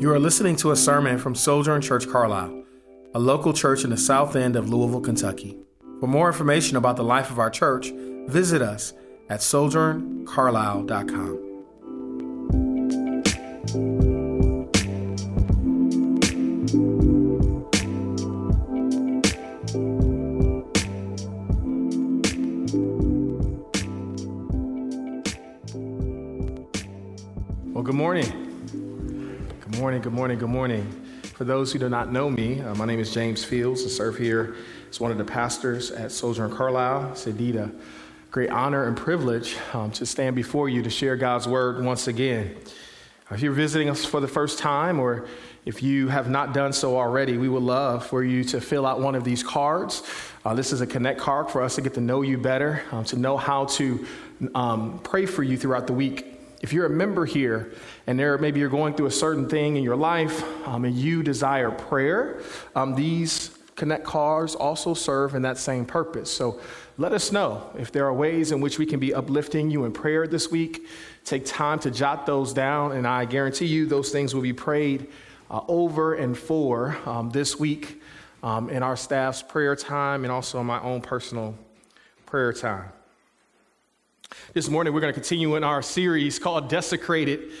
[0.00, 2.62] You are listening to a sermon from Sojourn Church Carlisle,
[3.16, 5.58] a local church in the south end of Louisville, Kentucky.
[5.98, 7.90] For more information about the life of our church,
[8.28, 8.92] visit us
[9.28, 11.47] at sojourncarlisle.com.
[29.98, 31.20] morning, good morning, good morning.
[31.34, 33.84] For those who do not know me, uh, my name is James Fields.
[33.84, 34.54] I serve here
[34.88, 37.10] as one of the pastors at Sojourn Carlisle.
[37.10, 37.68] It's indeed a
[38.30, 42.56] great honor and privilege um, to stand before you to share God's word once again.
[43.32, 45.26] If you're visiting us for the first time, or
[45.64, 49.00] if you have not done so already, we would love for you to fill out
[49.00, 50.04] one of these cards.
[50.44, 53.02] Uh, this is a connect card for us to get to know you better, um,
[53.06, 54.06] to know how to
[54.54, 56.37] um, pray for you throughout the week.
[56.60, 57.72] If you're a member here
[58.06, 61.22] and there maybe you're going through a certain thing in your life um, and you
[61.22, 62.40] desire prayer,
[62.74, 66.32] um, these Connect cards also serve in that same purpose.
[66.32, 66.58] So
[66.96, 69.92] let us know if there are ways in which we can be uplifting you in
[69.92, 70.88] prayer this week.
[71.24, 75.06] Take time to jot those down, and I guarantee you those things will be prayed
[75.48, 78.02] uh, over and for um, this week
[78.42, 81.54] um, in our staff's prayer time and also in my own personal
[82.26, 82.90] prayer time.
[84.52, 87.52] This morning, we're going to continue in our series called Desecrated,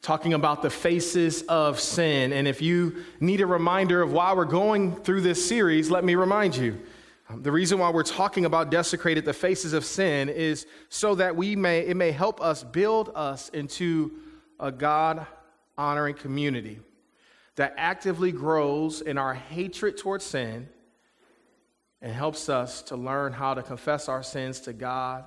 [0.00, 2.32] talking about the faces of sin.
[2.32, 6.14] And if you need a reminder of why we're going through this series, let me
[6.14, 6.80] remind you.
[7.28, 11.36] Um, the reason why we're talking about desecrated, the faces of sin, is so that
[11.36, 14.12] we may, it may help us build us into
[14.58, 15.26] a God
[15.76, 16.80] honoring community
[17.56, 20.68] that actively grows in our hatred towards sin
[22.00, 25.24] and helps us to learn how to confess our sins to God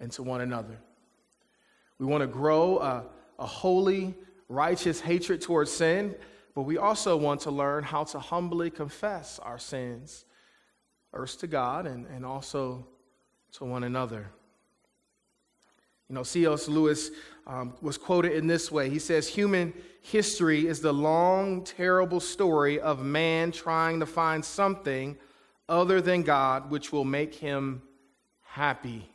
[0.00, 0.78] and to one another.
[1.98, 3.04] We want to grow a,
[3.38, 4.14] a holy,
[4.48, 6.14] righteous hatred towards sin,
[6.54, 10.24] but we also want to learn how to humbly confess our sins,
[11.12, 12.86] first to God and, and also
[13.52, 14.30] to one another.
[16.08, 16.68] You know, C.S.
[16.68, 17.10] Lewis
[17.46, 19.72] um, was quoted in this way He says, Human
[20.02, 25.16] history is the long, terrible story of man trying to find something
[25.68, 27.82] other than God which will make him
[28.42, 29.08] happy.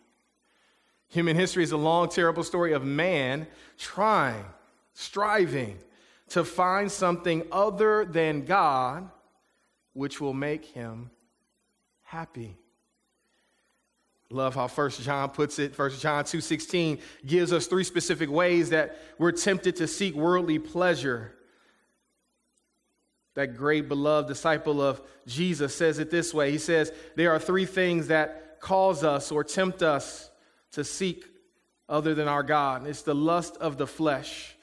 [1.10, 3.48] Human history is a long, terrible story of man
[3.78, 4.46] trying,
[4.94, 5.78] striving
[6.30, 9.10] to find something other than God
[9.94, 11.10] which will make him
[12.04, 12.58] happy.
[14.30, 15.76] Love how First John puts it.
[15.76, 21.36] First John 2:16 gives us three specific ways that we're tempted to seek worldly pleasure.
[23.34, 26.52] That great beloved disciple of Jesus says it this way.
[26.52, 30.30] He says, There are three things that cause us or tempt us
[30.74, 31.26] to seek
[31.88, 32.88] other than our God.
[32.88, 34.56] It's the lust of the flesh.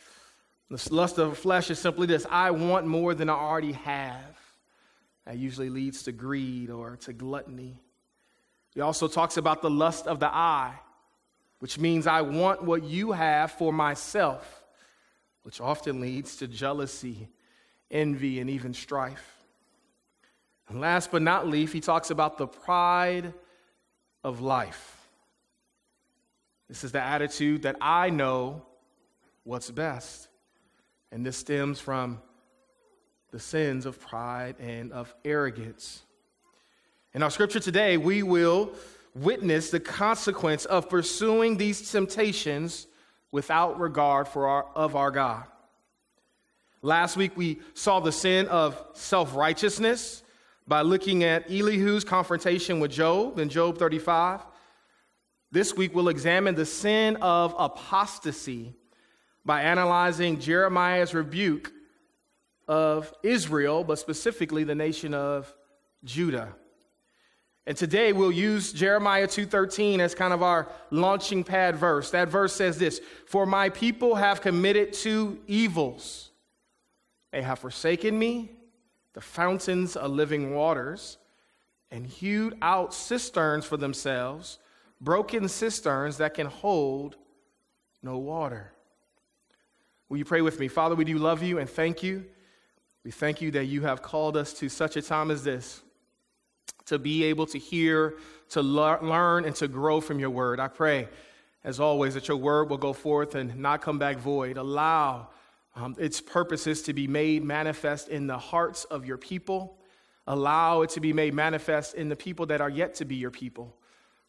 [0.71, 4.39] The lust of the flesh is simply this I want more than I already have.
[5.25, 7.81] That usually leads to greed or to gluttony.
[8.75, 10.75] He also talks about the lust of the eye,
[11.61, 14.65] which means I want what you have for myself,
[15.43, 17.29] which often leads to jealousy,
[17.91, 19.33] envy, and even strife.
[20.69, 23.33] And last but not least, he talks about the pride
[24.23, 24.96] of life.
[26.69, 28.63] This is the attitude that I know
[29.45, 30.29] what's best.
[31.13, 32.21] And this stems from
[33.31, 36.03] the sins of pride and of arrogance.
[37.15, 38.73] In our scripture today, we will
[39.15, 42.87] witness the consequence of pursuing these temptations
[43.31, 45.45] without regard for our, of our God.
[46.83, 50.23] Last week, we saw the sin of self righteousness
[50.69, 54.41] by looking at Elihu's confrontation with Job in Job 35.
[55.53, 58.75] This week, we'll examine the sin of apostasy
[59.45, 61.73] by analyzing Jeremiah's rebuke
[62.67, 65.55] of Israel, but specifically the nation of
[66.05, 66.55] Judah.
[67.65, 72.11] And today we'll use Jeremiah 2:13 as kind of our launching pad verse.
[72.11, 76.31] That verse says this, "For my people have committed two evils.
[77.33, 78.53] They have forsaken me,
[79.15, 81.19] the fountains of living waters,
[81.91, 84.59] and hewed out cisterns for themselves,
[85.01, 87.17] broken cisterns that can hold
[88.03, 88.73] no water.
[90.09, 90.69] Will you pray with me?
[90.69, 92.25] Father, we do love you and thank you.
[93.05, 95.83] We thank you that you have called us to such a time as this
[96.87, 98.15] to be able to hear,
[98.51, 100.61] to learn, and to grow from your word.
[100.61, 101.09] I pray,
[101.65, 104.57] as always, that your word will go forth and not come back void.
[104.57, 105.29] Allow
[105.75, 109.77] um, its purposes to be made manifest in the hearts of your people.
[110.29, 113.31] Allow it to be made manifest in the people that are yet to be your
[113.31, 113.77] people.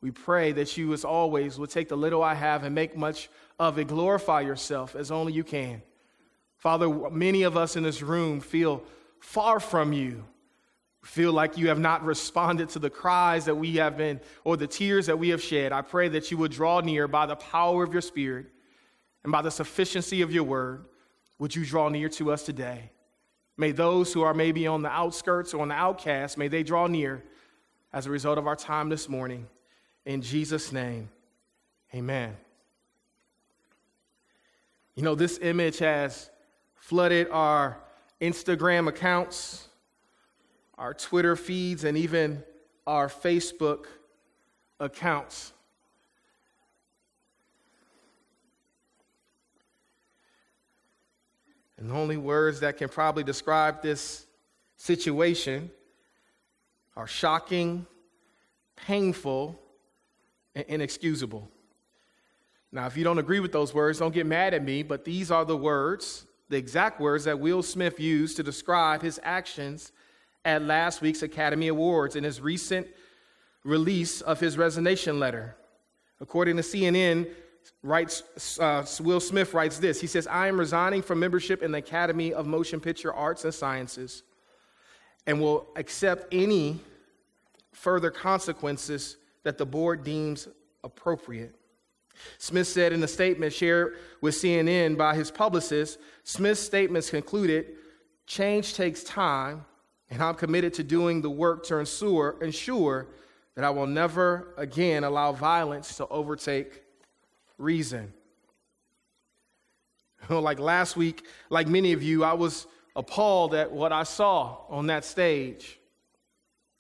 [0.08, 3.30] We pray that you, as always, will take the little I have and make much
[3.60, 3.90] of it.
[3.90, 5.82] Glorify yourself as only you can.
[6.56, 8.84] Father, many of us in this room feel
[9.20, 10.24] far from you.
[11.04, 14.66] Feel like you have not responded to the cries that we have been, or the
[14.66, 15.74] tears that we have shed.
[15.74, 18.46] I pray that you would draw near by the power of your Spirit
[19.26, 20.86] and by the sufficiency of your word.
[21.38, 22.92] Would you draw near to us today?
[23.58, 26.88] May those who are maybe on the outskirts or on the outcast, may they draw
[26.88, 27.26] near
[27.92, 29.48] as a result of our time this morning.
[30.08, 31.10] In Jesus' name,
[31.94, 32.38] amen.
[34.96, 36.30] You know, this image has
[36.76, 37.78] flooded our
[38.22, 39.68] Instagram accounts,
[40.78, 42.42] our Twitter feeds, and even
[42.88, 43.88] our Facebook
[44.80, 45.52] accounts.
[51.78, 54.26] And the only words that can probably describe this
[54.78, 55.70] situation
[56.96, 57.86] are shocking,
[58.78, 59.60] painful,
[60.68, 61.50] inexcusable.
[62.72, 65.32] Now, if you don't agree with those words, don't get mad at me, but these
[65.32, 69.92] are the words, the exact words that Will Smith used to describe his actions
[70.44, 72.88] at last week's Academy Awards in his recent
[73.64, 75.56] release of his resignation letter.
[76.20, 77.30] According to CNN,
[77.84, 80.02] writes, uh, Will Smith writes this.
[80.02, 83.54] He says, I am resigning from membership in the Academy of Motion Picture Arts and
[83.54, 84.24] Sciences
[85.26, 86.80] and will accept any
[87.74, 90.50] further consequences that the board deems
[90.84, 91.56] appropriate.
[92.38, 97.68] Smith said in a statement shared with CNN by his publicist, Smith's statements concluded
[98.26, 99.64] change takes time,
[100.10, 103.08] and I'm committed to doing the work to ensure, ensure
[103.56, 106.84] that I will never again allow violence to overtake
[107.58, 108.12] reason.
[110.30, 112.68] like last week, like many of you, I was
[112.98, 115.80] appalled at what I saw on that stage.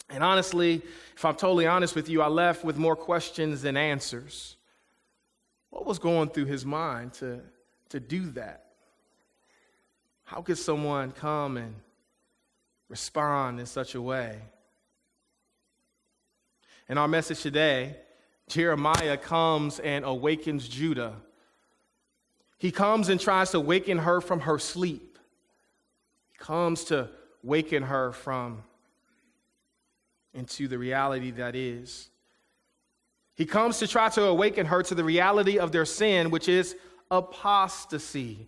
[0.10, 0.82] And honestly,
[1.16, 4.56] if I'm totally honest with you, I left with more questions than answers.
[5.70, 7.42] What was going through his mind to,
[7.90, 8.66] to do that?
[10.24, 11.76] How could someone come and
[12.90, 14.40] respond in such a way?
[16.90, 17.98] In our message today,
[18.48, 21.16] Jeremiah comes and awakens Judah.
[22.58, 25.20] He comes and tries to waken her from her sleep.
[26.32, 27.10] He comes to
[27.44, 28.64] waken her from
[30.38, 32.10] into the reality that is.
[33.34, 36.76] He comes to try to awaken her to the reality of their sin, which is
[37.12, 38.48] apostasy.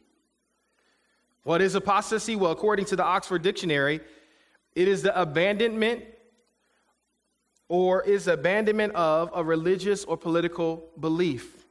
[1.44, 2.36] What is apostasy?
[2.36, 4.02] Well, according to the Oxford Dictionary,
[4.76, 6.06] it is the abandonment
[7.68, 11.66] or is abandonment of a religious or political belief.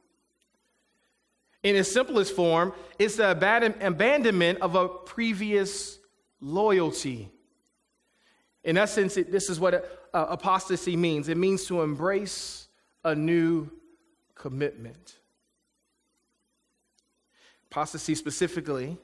[1.63, 5.99] In its simplest form, it's the abandonment of a previous
[6.39, 7.29] loyalty.
[8.63, 9.73] In essence, it, this is what
[10.13, 12.67] uh, apostasy means it means to embrace
[13.03, 13.69] a new
[14.35, 15.17] commitment.
[17.71, 18.97] Apostasy specifically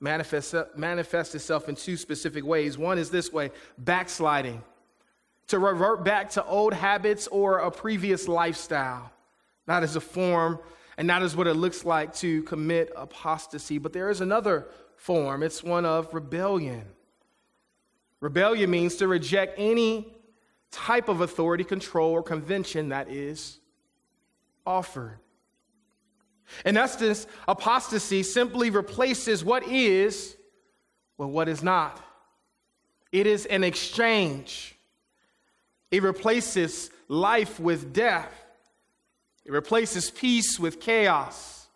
[0.00, 2.78] manifests, manifests itself in two specific ways.
[2.78, 4.62] One is this way backsliding,
[5.48, 9.12] to revert back to old habits or a previous lifestyle,
[9.66, 10.58] not as a form
[10.96, 13.78] and not as what it looks like to commit apostasy.
[13.78, 16.84] But there is another form, it's one of rebellion.
[18.20, 20.12] Rebellion means to reject any
[20.70, 23.58] type of authority, control, or convention that is
[24.66, 25.18] offered.
[26.64, 30.36] In essence, apostasy simply replaces what is
[31.16, 32.00] with what is not.
[33.12, 34.76] It is an exchange.
[35.90, 38.32] It replaces life with death.
[39.44, 41.66] It replaces peace with chaos.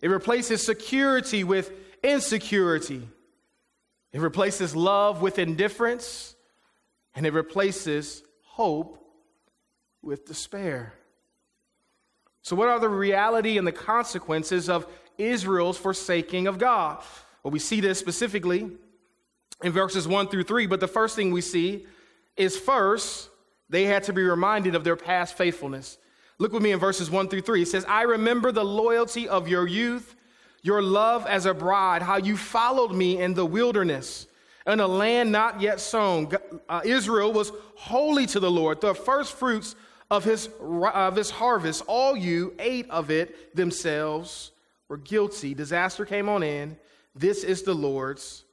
[0.00, 1.70] It replaces security with
[2.02, 3.08] insecurity.
[4.16, 6.36] It replaces love with indifference
[7.14, 8.98] and it replaces hope
[10.00, 10.94] with despair.
[12.40, 14.86] So, what are the reality and the consequences of
[15.18, 17.04] Israel's forsaking of God?
[17.42, 18.70] Well, we see this specifically
[19.62, 21.86] in verses 1 through 3, but the first thing we see
[22.38, 23.28] is first,
[23.68, 25.98] they had to be reminded of their past faithfulness.
[26.38, 27.60] Look with me in verses 1 through 3.
[27.60, 30.15] It says, I remember the loyalty of your youth,
[30.66, 34.26] your love as a bride, how you followed me in the wilderness
[34.66, 36.28] in a land not yet sown.
[36.68, 39.76] Uh, Israel was holy to the Lord, the first fruits
[40.10, 41.84] of his, of his harvest.
[41.86, 44.50] All you ate of it themselves
[44.88, 45.54] were guilty.
[45.54, 46.76] Disaster came on in.
[47.14, 48.44] This is the Lord's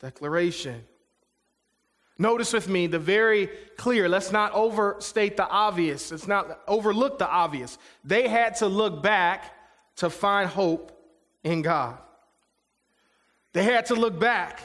[0.00, 0.84] declaration.
[2.18, 3.48] Notice with me the very
[3.78, 6.10] clear, let's not overstate the obvious.
[6.10, 7.78] Let's not overlook the obvious.
[8.04, 9.54] They had to look back
[9.96, 11.01] to find hope
[11.44, 11.98] in God.
[13.52, 14.60] They had to look back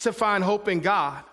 [0.00, 1.24] to find hope in God.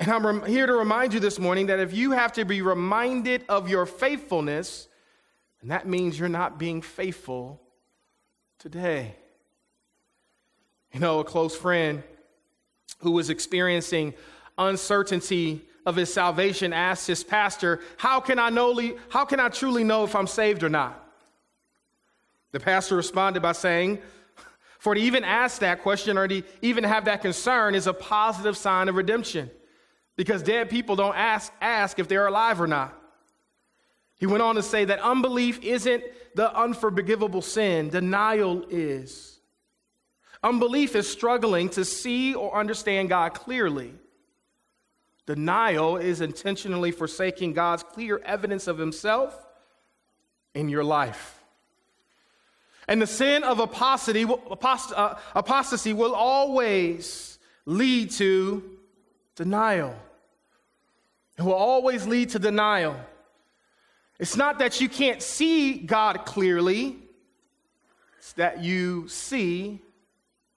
[0.00, 3.44] And I'm here to remind you this morning that if you have to be reminded
[3.48, 4.88] of your faithfulness,
[5.62, 7.60] and that means you're not being faithful
[8.58, 9.14] today.
[10.92, 12.02] You know, a close friend
[12.98, 14.14] who was experiencing
[14.56, 18.78] uncertainty of his salvation asked his pastor, How can I know
[19.10, 21.03] how can I truly know if I'm saved or not?
[22.54, 23.98] The pastor responded by saying,
[24.78, 28.56] For to even ask that question or to even have that concern is a positive
[28.56, 29.50] sign of redemption.
[30.14, 32.96] Because dead people don't ask, ask if they're alive or not.
[34.18, 36.04] He went on to say that unbelief isn't
[36.36, 39.40] the unforgivable sin, denial is.
[40.40, 43.94] Unbelief is struggling to see or understand God clearly.
[45.26, 49.36] Denial is intentionally forsaking God's clear evidence of Himself
[50.54, 51.43] in your life.
[52.86, 58.62] And the sin of apostasy, uh, apostasy will always lead to
[59.36, 59.94] denial.
[61.38, 62.96] It will always lead to denial.
[64.18, 66.98] It's not that you can't see God clearly,
[68.18, 69.80] it's that you see,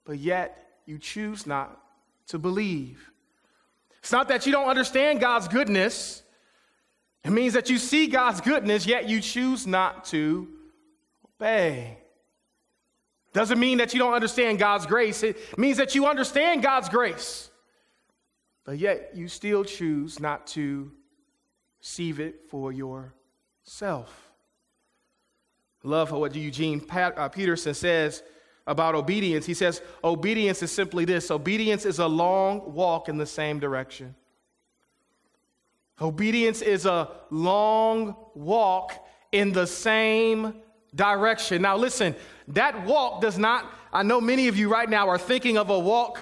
[0.06, 1.82] but yet you choose not
[2.28, 3.12] to believe.
[4.00, 6.24] It's not that you don't understand God's goodness.
[7.24, 10.48] It means that you see God's goodness, yet you choose not to
[11.26, 11.98] obey.
[13.38, 15.22] Doesn't mean that you don't understand God's grace.
[15.22, 17.52] It means that you understand God's grace,
[18.66, 20.92] but yet you still choose not to
[21.80, 24.32] receive it for yourself.
[25.84, 28.24] Love what Eugene uh, Peterson says
[28.66, 29.46] about obedience.
[29.46, 34.16] He says, Obedience is simply this obedience is a long walk in the same direction.
[36.02, 40.56] Obedience is a long walk in the same
[40.96, 41.62] direction.
[41.62, 42.16] Now, listen,
[42.50, 45.78] that walk does not, I know many of you right now are thinking of a
[45.78, 46.20] walk,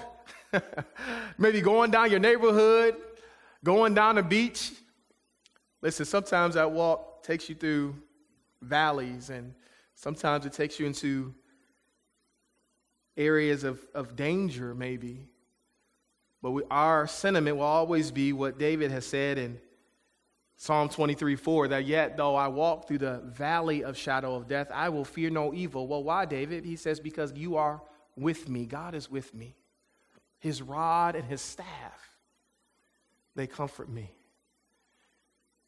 [1.38, 2.96] maybe going down your neighborhood,
[3.62, 4.72] going down the beach.
[5.82, 7.94] Listen, sometimes that walk takes you through
[8.60, 9.54] valleys, and
[9.94, 11.34] sometimes it takes you into
[13.16, 15.26] areas of, of danger, maybe.
[16.42, 19.60] But we, our sentiment will always be what David has said in
[20.56, 24.68] Psalm 23 4 that yet though I walk through the valley of shadow of death,
[24.72, 25.86] I will fear no evil.
[25.86, 26.64] Well, why, David?
[26.64, 27.82] He says, Because you are
[28.16, 28.64] with me.
[28.64, 29.56] God is with me.
[30.38, 32.16] His rod and his staff,
[33.34, 34.12] they comfort me.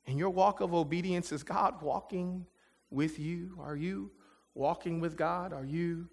[0.07, 2.47] And your walk of obedience is God walking
[2.91, 3.59] with you?
[3.61, 4.11] Are you
[4.55, 5.53] walking with God?
[5.53, 6.09] Are you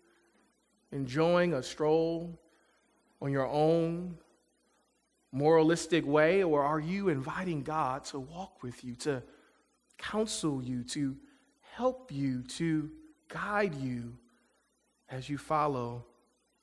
[0.91, 2.41] enjoying a stroll
[3.22, 4.17] on your own
[5.36, 9.22] moralistic way, or are you inviting God to walk with you, to
[9.98, 11.18] counsel you, to
[11.74, 12.89] help you, to
[13.27, 14.18] guide you
[15.10, 16.06] as you follow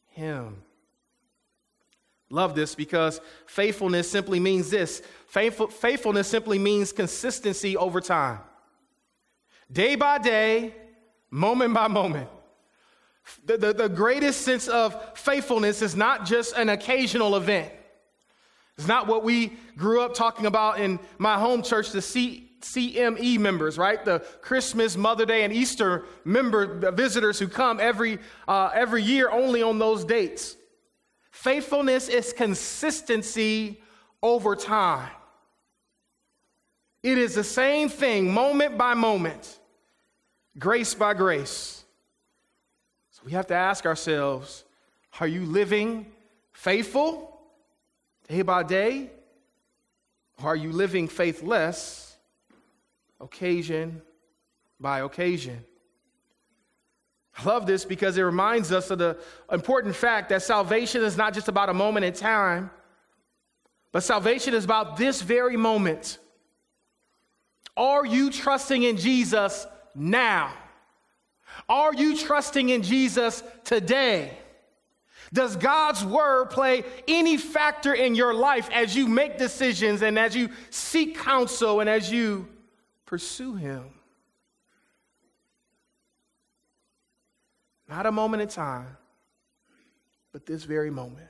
[0.09, 0.63] Him?
[2.31, 8.39] Love this because faithfulness simply means this Faithful, faithfulness simply means consistency over time.
[9.71, 10.75] Day by day,
[11.31, 12.29] moment by moment.
[13.45, 17.73] The, the, the, greatest sense of faithfulness is not just an occasional event.
[18.79, 23.39] It's not what we grew up talking about in my home church, the C, CME
[23.39, 24.03] members, right?
[24.05, 29.63] The Christmas, Mother Day, and Easter member visitors who come every, uh, every year only
[29.63, 30.57] on those dates.
[31.31, 33.81] Faithfulness is consistency
[34.23, 35.11] over time.
[37.03, 39.59] It is the same thing, moment by moment,
[40.59, 41.85] grace by grace.
[43.11, 44.65] So we have to ask ourselves
[45.21, 46.07] are you living
[46.53, 47.32] faithful
[48.33, 49.11] day by day?
[50.43, 52.17] Are you living faithless
[53.21, 54.01] occasion
[54.81, 55.63] by occasion?
[57.37, 59.19] I love this because it reminds us of the
[59.53, 62.71] important fact that salvation is not just about a moment in time,
[63.93, 66.17] but salvation is about this very moment.
[67.77, 70.55] Are you trusting in Jesus now?
[71.69, 74.39] Are you trusting in Jesus today?
[75.33, 80.37] Does God's word play any factor in your life as you make decisions and as
[80.37, 82.49] you seek counsel and as you
[83.07, 83.85] pursue Him?
[87.89, 88.97] Not a moment in time,
[90.33, 91.29] but this very moment.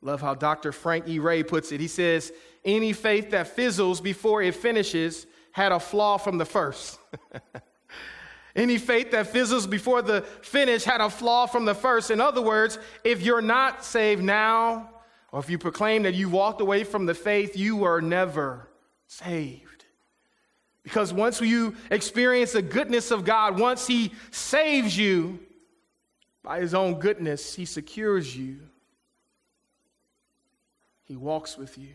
[0.00, 0.72] Love how Dr.
[0.72, 1.18] Frank E.
[1.18, 1.80] Ray puts it.
[1.80, 2.32] He says,
[2.64, 6.98] Any faith that fizzles before it finishes had a flaw from the first.
[8.58, 12.10] Any faith that fizzles before the finish had a flaw from the first.
[12.10, 14.90] In other words, if you're not saved now,
[15.30, 18.68] or if you proclaim that you walked away from the faith, you were never
[19.06, 19.84] saved.
[20.82, 25.38] Because once you experience the goodness of God, once He saves you
[26.42, 28.58] by His own goodness, He secures you,
[31.04, 31.94] He walks with you.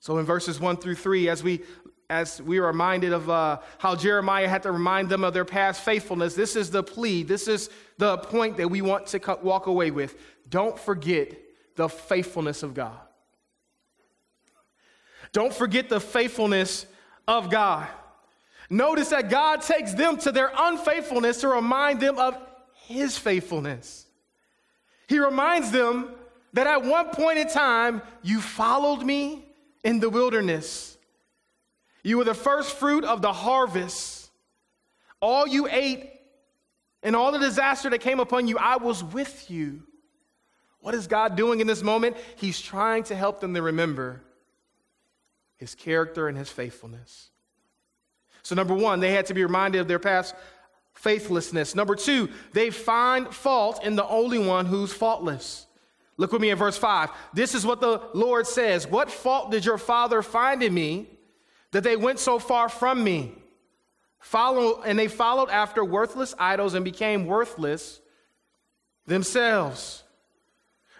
[0.00, 1.62] So in verses 1 through 3, as we
[2.10, 5.82] as we are reminded of uh, how Jeremiah had to remind them of their past
[5.82, 9.90] faithfulness, this is the plea, this is the point that we want to walk away
[9.90, 10.16] with.
[10.48, 11.32] Don't forget
[11.76, 12.98] the faithfulness of God.
[15.32, 16.86] Don't forget the faithfulness
[17.26, 17.88] of God.
[18.70, 22.36] Notice that God takes them to their unfaithfulness to remind them of
[22.86, 24.06] his faithfulness.
[25.08, 26.10] He reminds them
[26.52, 29.44] that at one point in time, you followed me
[29.82, 30.93] in the wilderness.
[32.04, 34.30] You were the first fruit of the harvest.
[35.20, 36.10] All you ate
[37.02, 39.82] and all the disaster that came upon you, I was with you.
[40.80, 42.16] What is God doing in this moment?
[42.36, 44.20] He's trying to help them to remember
[45.56, 47.30] his character and his faithfulness.
[48.42, 50.34] So, number one, they had to be reminded of their past
[50.92, 51.74] faithlessness.
[51.74, 55.66] Number two, they find fault in the only one who's faultless.
[56.18, 57.10] Look with me in verse 5.
[57.32, 61.08] This is what the Lord says What fault did your father find in me
[61.74, 63.32] that they went so far from me?
[64.20, 68.00] Follow, and they followed after worthless idols and became worthless
[69.06, 70.04] themselves.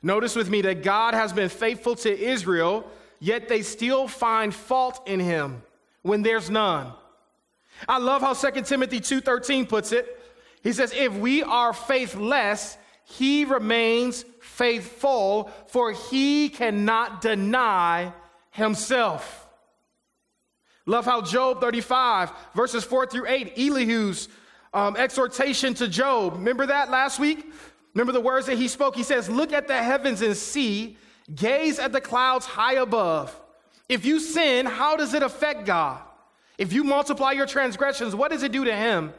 [0.02, 2.90] Notice with me that God has been faithful to Israel,
[3.20, 5.62] yet they still find fault in him
[6.02, 6.92] when there's none.
[7.88, 10.20] I love how 2 Timothy 2:13 puts it.
[10.64, 18.12] He says, "If we are faithless, he remains faithful, for he cannot deny
[18.50, 19.43] himself."
[20.86, 24.28] Love how Job 35, verses 4 through 8, Elihu's
[24.74, 26.34] um, exhortation to Job.
[26.34, 27.50] Remember that last week?
[27.94, 28.94] Remember the words that he spoke?
[28.94, 30.98] He says, Look at the heavens and see,
[31.34, 33.34] gaze at the clouds high above.
[33.88, 36.02] If you sin, how does it affect God?
[36.58, 39.12] If you multiply your transgressions, what does it do to him?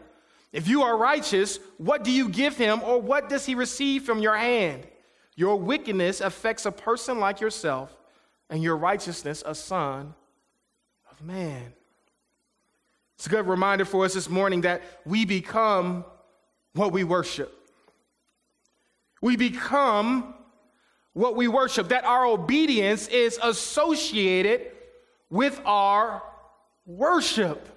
[0.51, 4.19] If you are righteous, what do you give him, or what does he receive from
[4.19, 4.87] your hand?
[5.35, 7.97] Your wickedness affects a person like yourself,
[8.49, 10.13] and your righteousness a son
[11.25, 11.73] man.
[13.15, 16.05] It's a good reminder for us this morning that we become
[16.73, 17.51] what we worship.
[19.21, 20.35] We become
[21.13, 24.71] what we worship, that our obedience is associated
[25.29, 26.21] with our
[26.85, 27.69] worship.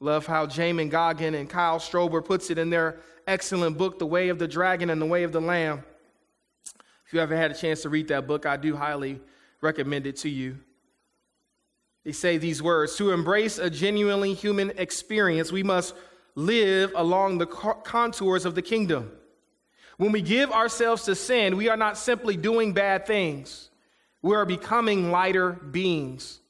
[0.00, 4.28] Love how Jamin Goggin and Kyle Strobel puts it in their excellent book, The Way
[4.28, 5.82] of the Dragon and the Way of the Lamb.
[7.06, 9.20] If you ever had a chance to read that book, I do highly
[9.62, 10.58] recommend it to you.
[12.04, 15.94] They say these words To embrace a genuinely human experience, we must
[16.34, 19.10] live along the contours of the kingdom.
[19.96, 23.70] When we give ourselves to sin, we are not simply doing bad things,
[24.22, 26.40] we are becoming lighter beings.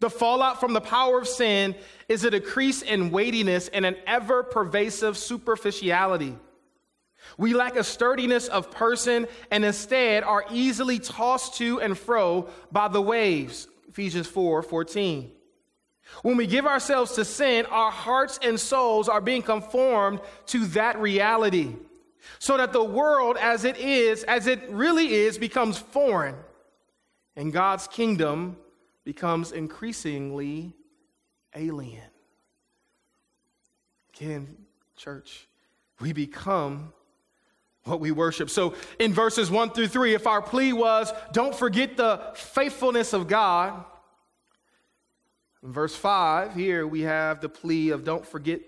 [0.00, 1.76] The fallout from the power of sin
[2.08, 6.36] is a decrease in weightiness and an ever pervasive superficiality.
[7.38, 12.88] We lack a sturdiness of person and instead are easily tossed to and fro by
[12.88, 13.68] the waves.
[13.92, 15.30] Ephesians 4 14.
[16.22, 20.98] When we give ourselves to sin, our hearts and souls are being conformed to that
[20.98, 21.76] reality
[22.38, 26.36] so that the world as it is, as it really is, becomes foreign
[27.36, 28.56] and God's kingdom
[29.04, 30.72] becomes increasingly
[31.54, 32.10] alien.
[34.14, 34.56] Again,
[34.96, 35.48] church,
[36.00, 36.94] we become
[37.84, 38.48] what we worship.
[38.48, 43.26] So in verses 1 through 3, if our plea was, don't forget the faithfulness of
[43.26, 43.84] God,
[45.62, 48.60] in verse 5, here we have the plea of don't forget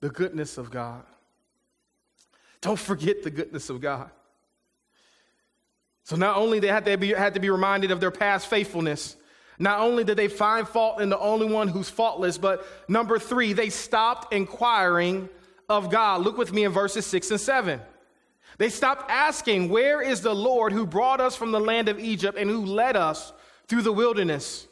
[0.00, 1.02] the goodness of God.
[2.60, 4.10] Don't forget the goodness of God.
[6.04, 9.16] So not only they had to be, had to be reminded of their past faithfulness,
[9.58, 13.52] not only did they find fault in the only one who's faultless, but number three,
[13.52, 15.28] they stopped inquiring
[15.68, 16.22] of God.
[16.22, 17.80] Look with me in verses six and seven.
[18.58, 22.38] They stopped asking, Where is the Lord who brought us from the land of Egypt
[22.38, 23.32] and who led us
[23.68, 24.66] through the wilderness?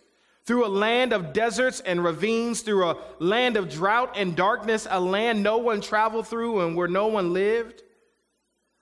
[0.47, 5.01] Through a land of deserts and ravines, through a land of drought and darkness, a
[5.01, 7.83] land no one traveled through and where no one lived.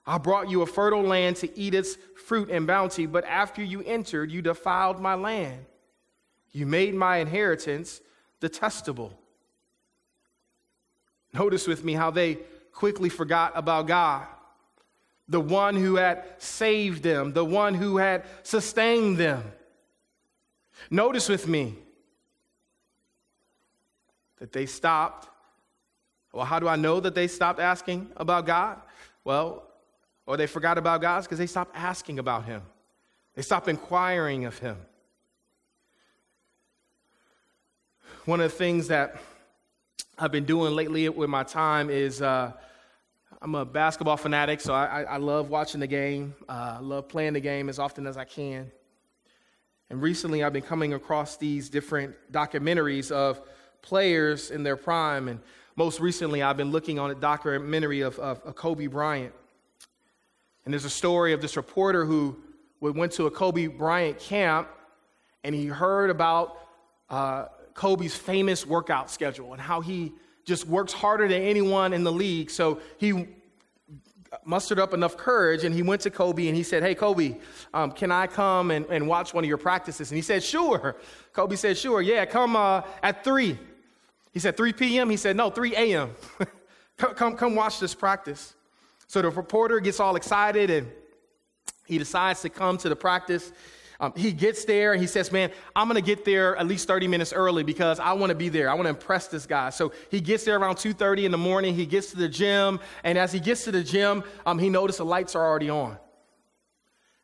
[0.05, 3.81] I brought you a fertile land to eat its fruit and bounty, but after you
[3.83, 5.65] entered, you defiled my land.
[6.51, 8.01] You made my inheritance
[8.41, 9.17] detestable.
[11.33, 12.39] Notice with me how they
[12.73, 14.27] quickly forgot about God,
[15.33, 19.43] the one who had saved them, the one who had sustained them.
[20.91, 21.73] Notice with me
[24.37, 25.27] that they stopped.
[26.31, 28.79] Well, how do I know that they stopped asking about God?
[29.23, 29.63] Well,
[30.27, 32.61] or they forgot about God because they stopped asking about Him,
[33.33, 34.77] they stopped inquiring of Him.
[38.25, 39.19] one of the things that
[40.17, 42.51] I've been doing lately with my time is uh,
[43.43, 46.33] I'm a basketball fanatic, so I, I love watching the game.
[46.47, 48.71] Uh, I love playing the game as often as I can.
[49.89, 53.41] And recently I've been coming across these different documentaries of
[53.81, 55.27] players in their prime.
[55.27, 55.41] And
[55.75, 59.33] most recently I've been looking on a documentary of, of, of Kobe Bryant.
[60.63, 62.37] And there's a story of this reporter who
[62.79, 64.69] went to a Kobe Bryant camp
[65.43, 66.57] and he heard about
[67.09, 70.13] uh, Kobe's famous workout schedule and how he
[70.45, 72.49] just works harder than anyone in the league.
[72.49, 73.27] So he
[74.45, 77.35] mustered up enough courage and he went to Kobe and he said, Hey, Kobe,
[77.73, 80.11] um, can I come and, and watch one of your practices?
[80.11, 80.95] And he said, Sure.
[81.33, 83.57] Kobe said, Sure, yeah, come uh, at 3.
[84.31, 85.09] He said, 3 p.m.?
[85.09, 86.11] He said, No, 3 a.m.
[86.97, 88.55] come, come, come watch this practice.
[89.07, 90.91] So the reporter gets all excited and
[91.85, 93.51] he decides to come to the practice.
[93.99, 96.87] Um, he gets there and he says, Man, I'm going to get there at least
[96.87, 98.69] 30 minutes early because I want to be there.
[98.69, 99.69] I want to impress this guy.
[99.69, 101.75] So he gets there around 2.30 in the morning.
[101.75, 102.79] He gets to the gym.
[103.03, 105.97] And as he gets to the gym, um, he notices the lights are already on.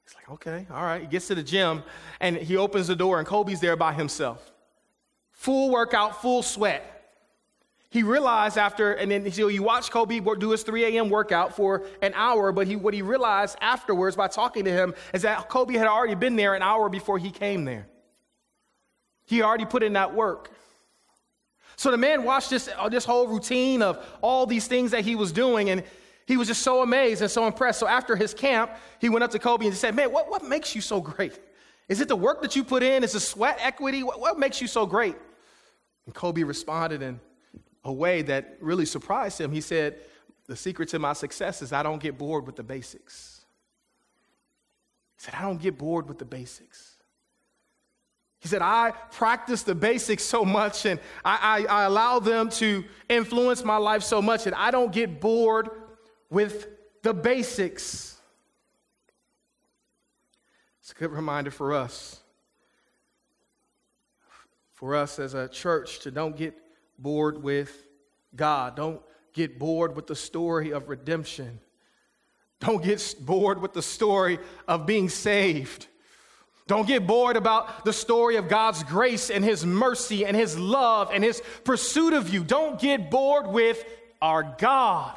[0.05, 1.01] He's like, Okay, all right.
[1.01, 1.83] He gets to the gym
[2.19, 4.51] and he opens the door and Kobe's there by himself.
[5.31, 6.98] Full workout, full sweat
[7.91, 11.09] he realized after, and then so you watch Kobe do his 3 a.m.
[11.09, 15.23] workout for an hour, but he, what he realized afterwards by talking to him is
[15.23, 17.87] that Kobe had already been there an hour before he came there.
[19.25, 20.51] He already put in that work.
[21.77, 25.15] So the man watched this, uh, this whole routine of all these things that he
[25.15, 25.83] was doing, and
[26.27, 27.79] he was just so amazed and so impressed.
[27.79, 30.75] So after his camp, he went up to Kobe and said, Man, what, what makes
[30.75, 31.39] you so great?
[31.87, 33.03] Is it the work that you put in?
[33.03, 34.03] Is it sweat equity?
[34.03, 35.15] What, what makes you so great?
[36.05, 37.19] And Kobe responded and
[37.83, 39.51] a way that really surprised him.
[39.51, 39.99] He said,
[40.47, 43.45] The secret to my success is I don't get bored with the basics.
[45.17, 46.95] He said, I don't get bored with the basics.
[48.39, 52.85] He said, I practice the basics so much and I, I, I, allow them to
[53.09, 55.69] influence my life so much that I don't get bored
[56.29, 56.67] with
[57.03, 58.17] the basics.
[60.79, 62.21] It's a good reminder for us,
[64.71, 66.55] for us as a church to don't get
[67.01, 67.87] bored with
[68.35, 68.75] God.
[68.75, 69.01] Don't
[69.33, 71.59] get bored with the story of redemption.
[72.59, 75.87] Don't get bored with the story of being saved.
[76.67, 81.09] Don't get bored about the story of God's grace and His mercy and His love
[81.11, 82.43] and His pursuit of you.
[82.43, 83.83] Don't get bored with
[84.21, 85.15] our God.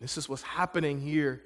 [0.00, 1.42] This is what's happening here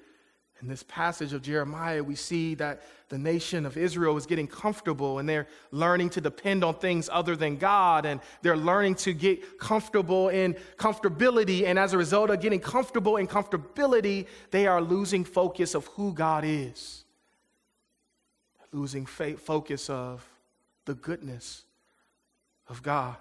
[0.63, 5.19] in this passage of Jeremiah, we see that the nation of Israel is getting comfortable
[5.19, 9.59] and they're learning to depend on things other than God and they're learning to get
[9.59, 11.67] comfortable in comfortability.
[11.67, 16.15] And as a result of getting comfortable in comfortability, they are losing focus of who
[16.15, 17.05] God is,
[18.73, 20.27] losing focus of
[20.87, 21.65] the goodness
[22.69, 23.17] of God.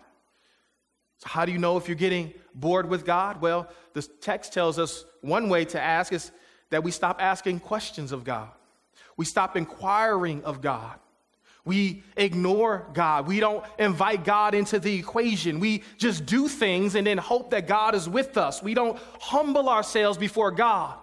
[1.17, 3.41] So, how do you know if you're getting bored with God?
[3.41, 6.31] Well, the text tells us one way to ask is
[6.69, 8.49] that we stop asking questions of God.
[9.17, 10.99] We stop inquiring of God.
[11.65, 13.25] We ignore God.
[13.25, 15.59] We don't invite God into the equation.
[15.59, 18.61] We just do things and then hope that God is with us.
[18.61, 20.95] We don't humble ourselves before God.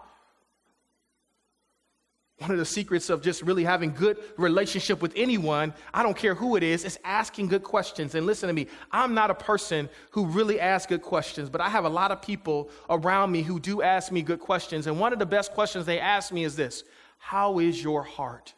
[2.43, 6.35] One of the secrets of just really having good relationship with anyone, I don't care
[6.35, 8.17] who it is, is asking good questions.
[8.17, 11.69] And listen to me, I'm not a person who really asks good questions, but I
[11.69, 14.89] have a lot of people around me who do ask me good questions.
[14.89, 16.83] And one of the best questions they ask me is this
[17.19, 18.55] How is your heart?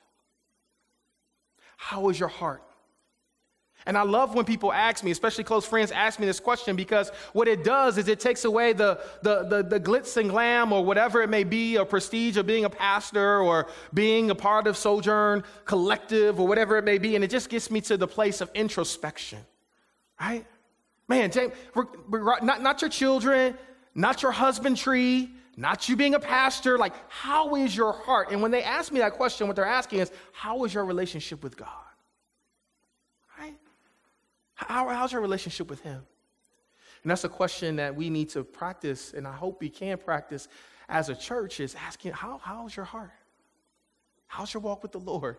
[1.77, 2.63] How is your heart?
[3.87, 7.11] And I love when people ask me, especially close friends, ask me this question because
[7.35, 10.85] what it does is it takes away the, the, the, the, glitz and glam or
[10.85, 14.77] whatever it may be, or prestige of being a pastor or being a part of
[14.77, 17.15] Sojourn Collective or whatever it may be.
[17.15, 19.41] And it just gets me to the place of introspection,
[20.19, 20.47] right?
[21.07, 21.53] Man, James,
[22.11, 23.59] not, not your children,
[23.95, 26.79] not your husbandry, not you being a pastor.
[26.79, 28.31] Like, how is your heart?
[28.31, 31.43] And when they ask me that question, what they're asking is, how is your relationship
[31.43, 31.84] with God?
[34.67, 36.03] How, how's your relationship with Him?
[37.03, 40.49] And that's a question that we need to practice, and I hope we can practice
[40.89, 43.13] as a church is asking, how, how's your heart?
[44.27, 45.37] How's your walk with the Lord?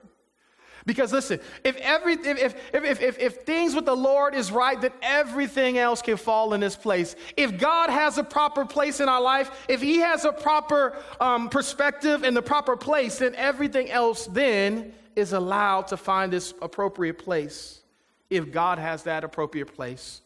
[0.85, 4.79] Because listen, if, every, if, if, if, if, if things with the Lord is right,
[4.79, 7.15] then everything else can fall in its place.
[7.35, 11.49] If God has a proper place in our life, if He has a proper um,
[11.49, 17.17] perspective and the proper place, then everything else then is allowed to find its appropriate
[17.17, 17.81] place
[18.29, 20.21] if God has that appropriate place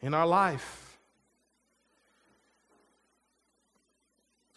[0.00, 0.98] in our life.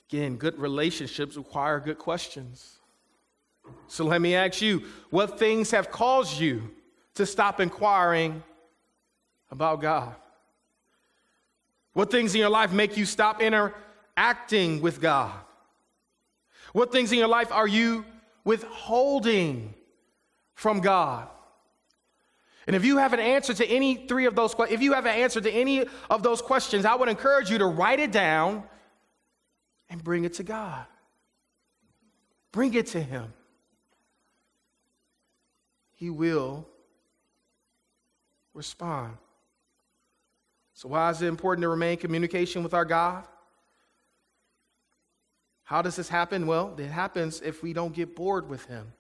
[0.09, 2.77] Again, good relationships require good questions.
[3.87, 6.71] So let me ask you what things have caused you
[7.15, 8.41] to stop inquiring
[9.51, 10.15] about God?
[11.93, 15.33] What things in your life make you stop interacting with God?
[16.71, 18.05] What things in your life are you
[18.47, 19.73] withholding
[20.55, 21.27] from God.
[22.67, 25.15] And if you have an answer to any three of those if you have an
[25.15, 28.63] answer to any of those questions, I would encourage you to write it down
[29.89, 30.85] and bring it to God.
[32.51, 33.33] Bring it to him.
[35.95, 36.67] He will
[38.53, 39.17] respond.
[40.73, 43.25] So why is it important to remain in communication with our God?
[45.63, 46.47] How does this happen?
[46.47, 48.91] Well, it happens if we don't get bored with him.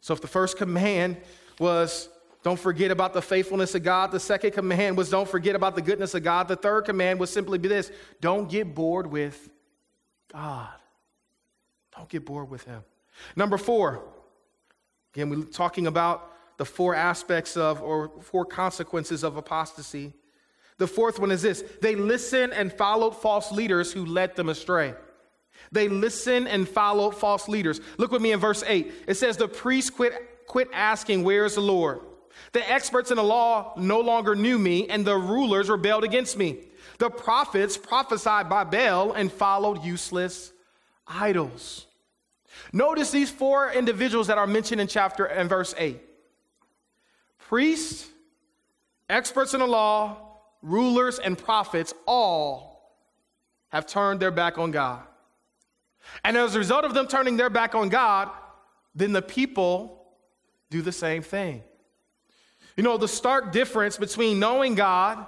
[0.00, 1.18] So if the first command
[1.58, 2.08] was
[2.42, 4.12] don't forget about the faithfulness of God.
[4.12, 6.48] The second command was don't forget about the goodness of God.
[6.48, 9.50] The third command was simply be this don't get bored with
[10.32, 10.70] God.
[11.94, 12.82] Don't get bored with Him.
[13.36, 14.02] Number four,
[15.12, 20.14] again, we're talking about the four aspects of or four consequences of apostasy.
[20.78, 24.94] The fourth one is this they listened and followed false leaders who led them astray.
[25.72, 27.82] They listened and followed false leaders.
[27.98, 28.92] Look with me in verse 8.
[29.06, 32.00] It says, The priest quit, quit asking, Where is the Lord?
[32.52, 36.58] The experts in the law no longer knew me, and the rulers rebelled against me.
[36.98, 40.52] The prophets prophesied by Baal and followed useless
[41.06, 41.86] idols.
[42.72, 46.00] Notice these four individuals that are mentioned in chapter and verse 8
[47.38, 48.08] priests,
[49.08, 50.16] experts in the law,
[50.62, 52.94] rulers, and prophets all
[53.70, 55.02] have turned their back on God.
[56.22, 58.30] And as a result of them turning their back on God,
[58.94, 60.06] then the people
[60.70, 61.62] do the same thing.
[62.76, 65.24] You know, the stark difference between knowing God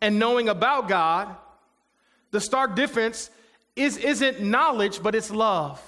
[0.00, 1.34] and knowing about God,
[2.30, 3.30] the stark difference
[3.74, 5.80] is, isn't knowledge, but it's love.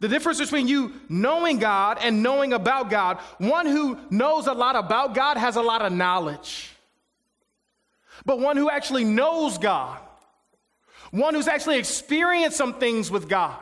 [0.00, 4.76] The difference between you knowing God and knowing about God, one who knows a lot
[4.76, 6.70] about God has a lot of knowledge.
[8.24, 9.98] But one who actually knows God,
[11.10, 13.56] one who's actually experienced some things with God,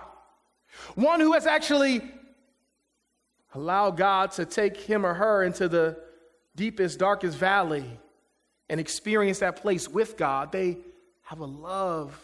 [0.95, 2.03] one who has actually
[3.57, 5.97] Allow God to take him or her into the
[6.55, 7.99] deepest, darkest valley
[8.69, 10.53] and experience that place with God.
[10.53, 10.77] They
[11.23, 12.21] have a love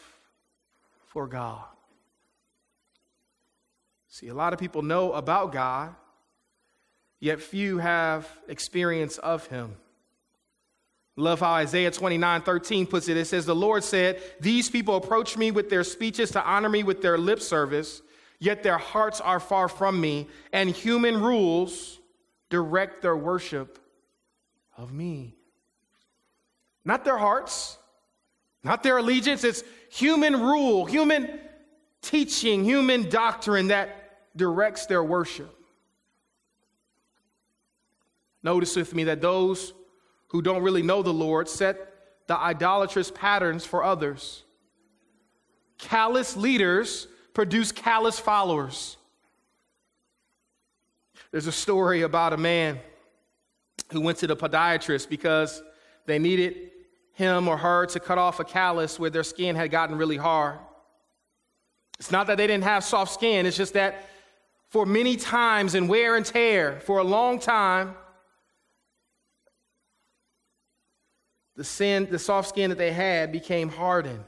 [1.07, 1.64] for God.
[4.09, 5.95] See, a lot of people know about God,
[7.18, 9.77] yet few have experience of him.
[11.16, 13.16] Love how Isaiah 29 13 puts it.
[13.16, 16.83] It says, The Lord said, These people approach me with their speeches to honor me
[16.83, 18.03] with their lip service,
[18.42, 22.00] yet their hearts are far from me, and human rules
[22.50, 23.78] direct their worship
[24.76, 25.37] of me.
[26.85, 27.78] Not their hearts,
[28.64, 31.38] not their allegiance, it's human rule, human
[32.02, 35.57] teaching, human doctrine that directs their worship.
[38.42, 39.72] Notice with me that those
[40.28, 41.76] who don't really know the Lord set
[42.26, 44.42] the idolatrous patterns for others.
[45.78, 48.97] Callous leaders produce callous followers.
[51.31, 52.79] There's a story about a man
[53.90, 55.62] who went to the podiatrist because
[56.07, 56.71] they needed
[57.14, 60.59] him or her to cut off a callus where their skin had gotten really hard.
[61.99, 64.09] It's not that they didn't have soft skin, it's just that
[64.71, 67.95] for many times in wear and tear, for a long time,
[71.57, 74.25] the sin, the soft skin that they had became hardened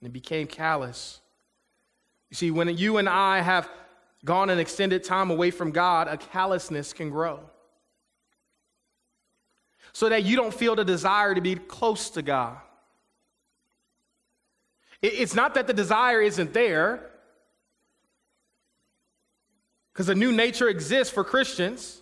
[0.00, 1.21] and it became callous.
[2.32, 3.68] You see, when you and I have
[4.24, 7.40] gone an extended time away from God, a callousness can grow.
[9.92, 12.56] So that you don't feel the desire to be close to God.
[15.02, 17.10] It's not that the desire isn't there,
[19.92, 22.00] because a new nature exists for Christians.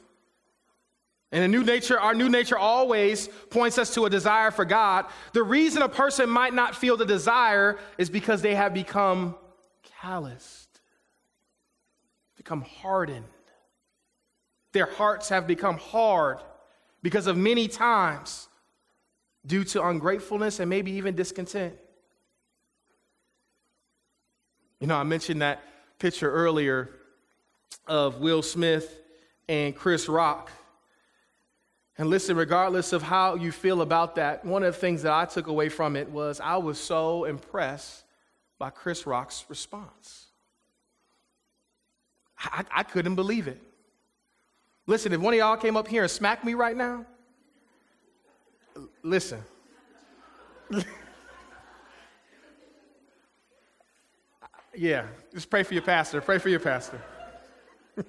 [1.32, 5.06] And a new nature, our new nature always points us to a desire for God.
[5.32, 9.34] The reason a person might not feel the desire is because they have become
[10.00, 10.80] calloused,
[12.36, 13.24] become hardened.
[14.72, 16.38] Their hearts have become hard
[17.02, 18.48] because of many times
[19.46, 21.74] due to ungratefulness and maybe even discontent.
[24.78, 25.62] You know, I mentioned that
[25.98, 26.90] picture earlier
[27.86, 29.00] of Will Smith
[29.48, 30.50] and Chris Rock.
[31.98, 35.26] And listen, regardless of how you feel about that, one of the things that I
[35.26, 38.04] took away from it was I was so impressed
[38.60, 40.26] by Chris Rock's response.
[42.38, 43.60] I, I couldn't believe it.
[44.86, 47.06] Listen, if one of y'all came up here and smacked me right now,
[49.02, 49.42] listen.
[54.76, 56.20] yeah, just pray for your pastor.
[56.20, 57.00] Pray for your pastor.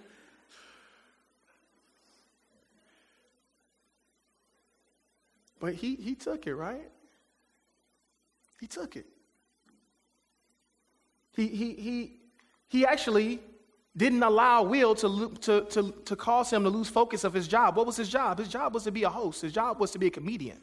[5.62, 6.92] but he, he took it, right?
[8.60, 9.06] He took it.
[11.36, 12.20] He, he, he,
[12.68, 13.40] he actually
[13.96, 17.76] didn't allow Will to, to, to, to cause him to lose focus of his job.
[17.76, 18.40] What was his job?
[18.40, 20.62] His job was to be a host, his job was to be a comedian.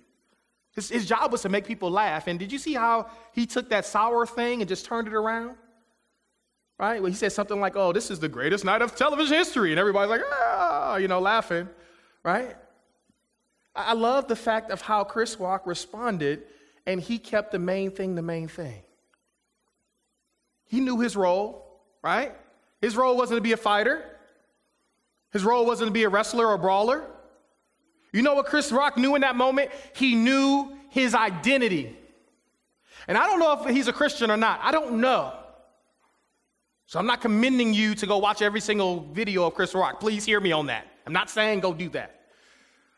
[0.75, 2.29] His, his job was to make people laugh.
[2.29, 5.57] And did you see how he took that sour thing and just turned it around?
[6.79, 7.03] Right?
[7.03, 9.73] Well, he said something like, Oh, this is the greatest night of television history.
[9.73, 11.69] And everybody's like, Ah, you know, laughing.
[12.23, 12.55] Right?
[13.75, 16.45] I love the fact of how Chris Rock responded,
[16.87, 18.83] and he kept the main thing the main thing.
[20.69, 22.35] He knew his role, right?
[22.81, 24.05] His role wasn't to be a fighter.
[25.33, 27.05] His role wasn't to be a wrestler or brawler.
[28.13, 29.71] You know what Chris Rock knew in that moment?
[29.95, 31.97] He knew his identity.
[33.07, 34.61] And I don't know if he's a Christian or not.
[34.63, 35.35] I don't know.
[36.87, 40.01] So I'm not commending you to go watch every single video of Chris Rock.
[40.01, 40.87] Please hear me on that.
[41.07, 42.15] I'm not saying go do that.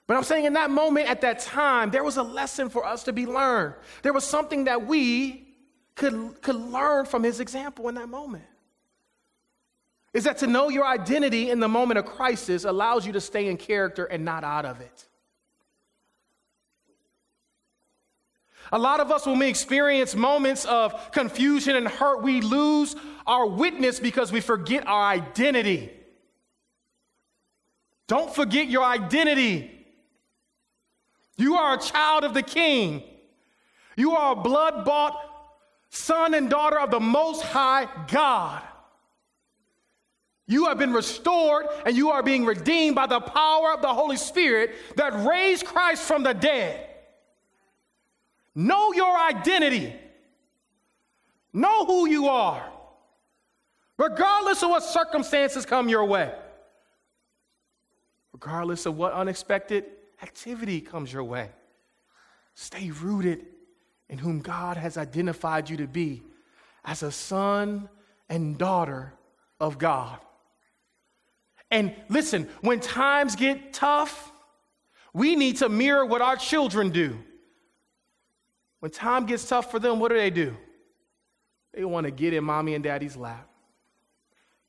[0.06, 3.04] But I'm saying in that moment, at that time, there was a lesson for us
[3.04, 3.74] to be learned.
[4.02, 5.49] There was something that we
[6.00, 8.44] could, could learn from his example in that moment
[10.14, 13.48] is that to know your identity in the moment of crisis allows you to stay
[13.48, 15.06] in character and not out of it.
[18.72, 23.46] A lot of us, when we experience moments of confusion and hurt, we lose our
[23.46, 25.90] witness because we forget our identity.
[28.06, 29.70] Don't forget your identity.
[31.36, 33.02] You are a child of the king.
[33.96, 35.29] You are a blood bought
[35.90, 38.62] son and daughter of the Most High God.
[40.46, 44.16] You have been restored and you are being redeemed by the power of the Holy
[44.16, 46.88] Spirit that raised Christ from the dead.
[48.54, 49.94] Know your identity.
[51.52, 52.64] Know who you are,
[53.96, 56.32] regardless of what circumstances come your way,
[58.32, 59.84] regardless of what unexpected
[60.22, 61.50] activity comes your way.
[62.54, 63.46] Stay rooted
[64.10, 66.22] in whom God has identified you to be
[66.84, 67.88] as a son
[68.28, 69.14] and daughter
[69.60, 70.18] of God.
[71.70, 74.32] And listen, when times get tough,
[75.14, 77.16] we need to mirror what our children do.
[78.80, 80.56] When time gets tough for them, what do they do?
[81.72, 83.48] They want to get in mommy and daddy's lap.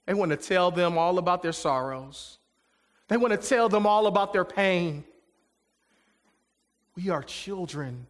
[0.06, 2.38] They want to tell them all about their sorrows.
[3.08, 5.04] They want to tell them all about their pain.
[6.96, 8.06] We are children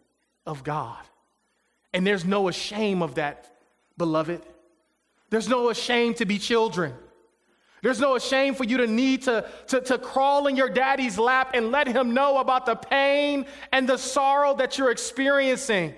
[0.46, 1.00] of God.
[1.94, 3.54] And there's no shame of that,
[3.98, 4.42] beloved.
[5.30, 6.94] There's no shame to be children.
[7.82, 11.52] There's no shame for you to need to, to, to crawl in your daddy's lap
[11.54, 15.96] and let him know about the pain and the sorrow that you're experiencing.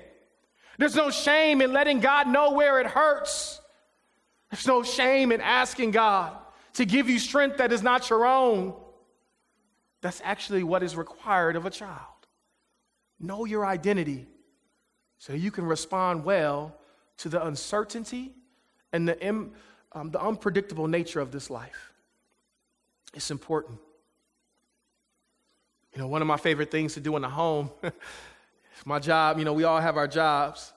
[0.77, 3.59] There's no shame in letting God know where it hurts.
[4.49, 6.37] There's no shame in asking God
[6.75, 8.73] to give you strength that is not your own.
[10.01, 11.99] That's actually what is required of a child.
[13.19, 14.27] Know your identity
[15.23, 16.75] so you can respond well
[17.15, 18.33] to the uncertainty
[18.91, 19.25] and the
[19.93, 21.93] um, the unpredictable nature of this life.
[23.13, 23.79] It's important.
[25.93, 27.71] You know, one of my favorite things to do in the home,
[28.85, 30.73] my job, you know, we all have our jobs.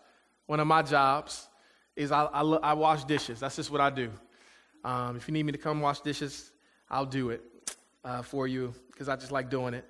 [0.47, 1.49] One of my jobs
[1.97, 3.41] is I, I, I wash dishes.
[3.41, 4.13] That's just what I do.
[4.85, 6.53] Um, if you need me to come wash dishes,
[6.89, 7.43] I'll do it
[8.05, 9.85] uh, for you because I just like doing it.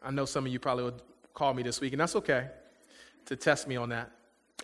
[0.00, 1.00] I know some of you probably will
[1.34, 2.46] call me this week, and that's okay
[3.28, 4.10] to test me on that.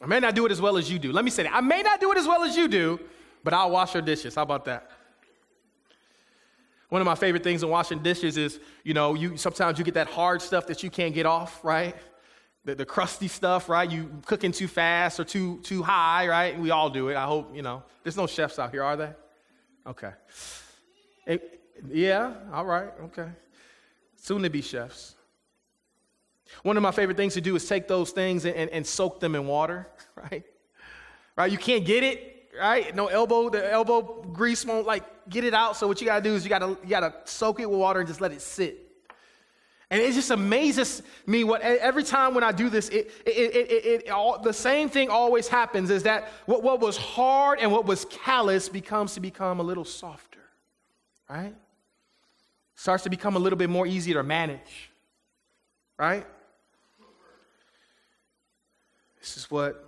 [0.02, 1.12] I may not do it as well as you do.
[1.12, 1.54] Let me say that.
[1.54, 2.98] I may not do it as well as you do,
[3.44, 4.34] but I'll wash your dishes.
[4.34, 4.90] How about that?
[6.88, 9.94] One of my favorite things in washing dishes is, you know, you sometimes you get
[9.94, 11.94] that hard stuff that you can't get off, right?
[12.64, 13.90] The, the crusty stuff, right?
[13.90, 16.58] You cooking too fast or too too high, right?
[16.58, 17.16] We all do it.
[17.16, 17.82] I hope, you know.
[18.02, 19.12] There's no chefs out here, are they?
[19.86, 20.12] Okay.
[21.26, 23.28] It, yeah, all right, okay.
[24.16, 25.14] Soon to be chefs.
[26.62, 29.20] One of my favorite things to do is take those things and, and, and soak
[29.20, 30.44] them in water, right?
[31.36, 31.50] Right?
[31.50, 32.94] You can't get it, right?
[32.94, 35.76] No elbow, the elbow grease won't like get it out.
[35.76, 38.08] So what you gotta do is you gotta you gotta soak it with water and
[38.08, 38.84] just let it sit.
[39.90, 43.86] And it just amazes me what every time when I do this, it, it, it,
[43.86, 47.84] it, all, the same thing always happens is that what, what was hard and what
[47.84, 50.40] was callous becomes to become a little softer,
[51.28, 51.54] right?
[52.74, 54.90] Starts to become a little bit more easy to manage,
[55.98, 56.26] right?
[59.24, 59.82] This is what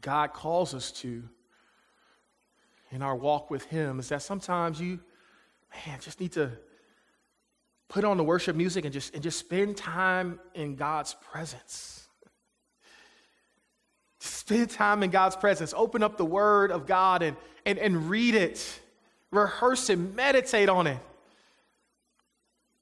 [0.00, 1.22] God calls us to
[2.90, 4.98] in our walk with Him is that sometimes you,
[5.86, 6.52] man, just need to
[7.86, 12.08] put on the worship music and just, and just spend time in God's presence.
[14.20, 15.74] Spend time in God's presence.
[15.76, 17.36] Open up the Word of God and,
[17.66, 18.80] and, and read it.
[19.30, 19.96] Rehearse it.
[19.96, 20.98] Meditate on it.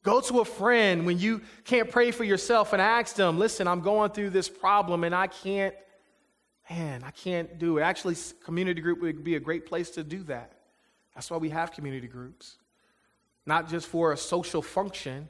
[0.07, 3.81] Go to a friend when you can't pray for yourself and ask them, listen, I'm
[3.81, 5.75] going through this problem and I can't
[6.71, 7.83] man, I can't do it.
[7.83, 10.53] Actually, community group would be a great place to do that.
[11.13, 12.55] That's why we have community groups,
[13.47, 15.29] not just for a social function,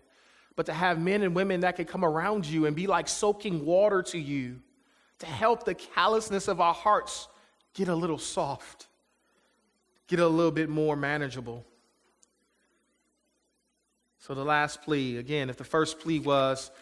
[0.57, 3.64] but to have men and women that can come around you and be like soaking
[3.64, 4.61] water to you
[5.20, 7.29] to help the callousness of our hearts
[7.72, 8.89] get a little soft,
[10.07, 11.64] get a little bit more manageable.
[14.27, 16.72] So, the last plea again, if the first plea was,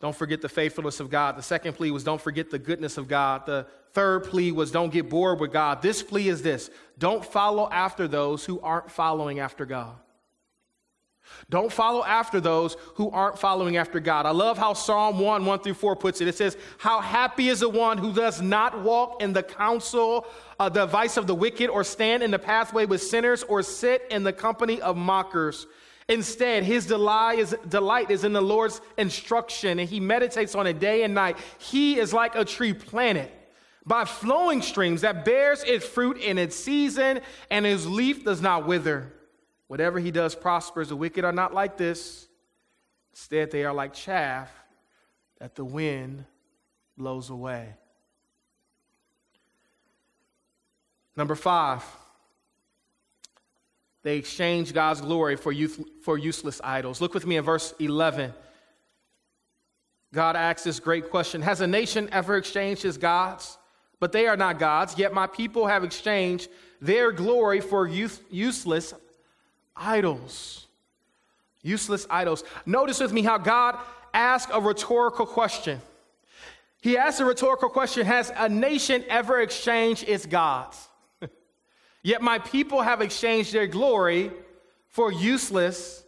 [0.00, 1.36] don't forget the faithfulness of God.
[1.36, 3.44] The second plea was, don't forget the goodness of God.
[3.44, 5.82] The third plea was, don't get bored with God.
[5.82, 9.96] This plea is this don't follow after those who aren't following after God.
[11.50, 14.24] Don't follow after those who aren't following after God.
[14.24, 16.28] I love how Psalm 1, 1 through 4 puts it.
[16.28, 20.24] It says, How happy is the one who does not walk in the counsel,
[20.60, 24.06] uh, the advice of the wicked, or stand in the pathway with sinners, or sit
[24.10, 25.66] in the company of mockers.
[26.08, 30.80] Instead, his delight is, delight is in the Lord's instruction, and he meditates on it
[30.80, 31.36] day and night.
[31.58, 33.30] He is like a tree planted
[33.84, 38.66] by flowing streams that bears its fruit in its season, and his leaf does not
[38.66, 39.12] wither.
[39.66, 40.88] Whatever he does prospers.
[40.88, 42.26] The wicked are not like this.
[43.12, 44.50] Instead, they are like chaff
[45.38, 46.24] that the wind
[46.96, 47.74] blows away.
[51.16, 51.84] Number five,
[54.08, 57.02] they exchange God's glory for, youth, for useless idols.
[57.02, 58.32] Look with me in verse 11.
[60.14, 63.58] God asks this great question Has a nation ever exchanged his gods?
[64.00, 66.48] But they are not gods, yet my people have exchanged
[66.80, 68.94] their glory for youth, useless
[69.76, 70.68] idols.
[71.62, 72.44] Useless idols.
[72.64, 73.76] Notice with me how God
[74.14, 75.82] asks a rhetorical question.
[76.80, 80.87] He asks a rhetorical question Has a nation ever exchanged its gods?
[82.08, 84.32] Yet my people have exchanged their glory
[84.86, 86.02] for useless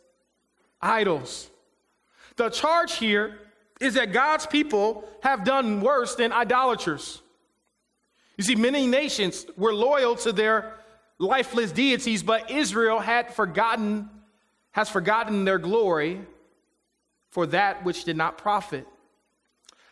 [0.81, 1.51] idols.
[2.37, 3.37] The charge here
[3.83, 7.21] is that God's people have done worse than idolaters.
[8.39, 10.73] You see, many nations were loyal to their
[11.19, 14.09] lifeless deities, but Israel had forgotten,
[14.71, 16.23] has forgotten their glory
[17.29, 18.87] for that which did not profit.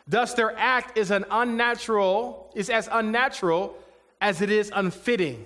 [0.07, 3.77] Thus, their act is an unnatural, is as unnatural
[4.19, 5.45] as it is unfitting.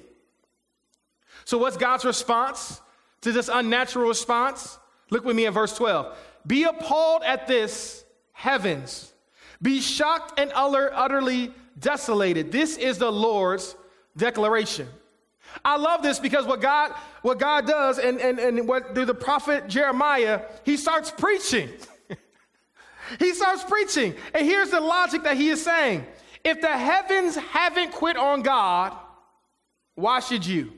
[1.45, 2.81] So, what's God's response
[3.21, 4.77] to this unnatural response?
[5.09, 6.15] Look with me at verse 12.
[6.45, 9.13] Be appalled at this, heavens.
[9.61, 12.51] Be shocked and utterly desolated.
[12.51, 13.75] This is the Lord's
[14.17, 14.87] declaration.
[15.63, 19.13] I love this because what God, what God does, and, and, and what through the
[19.13, 21.69] prophet Jeremiah, he starts preaching.
[23.19, 24.15] he starts preaching.
[24.33, 26.05] And here's the logic that he is saying.
[26.43, 28.97] If the heavens haven't quit on God,
[29.95, 30.73] why should you?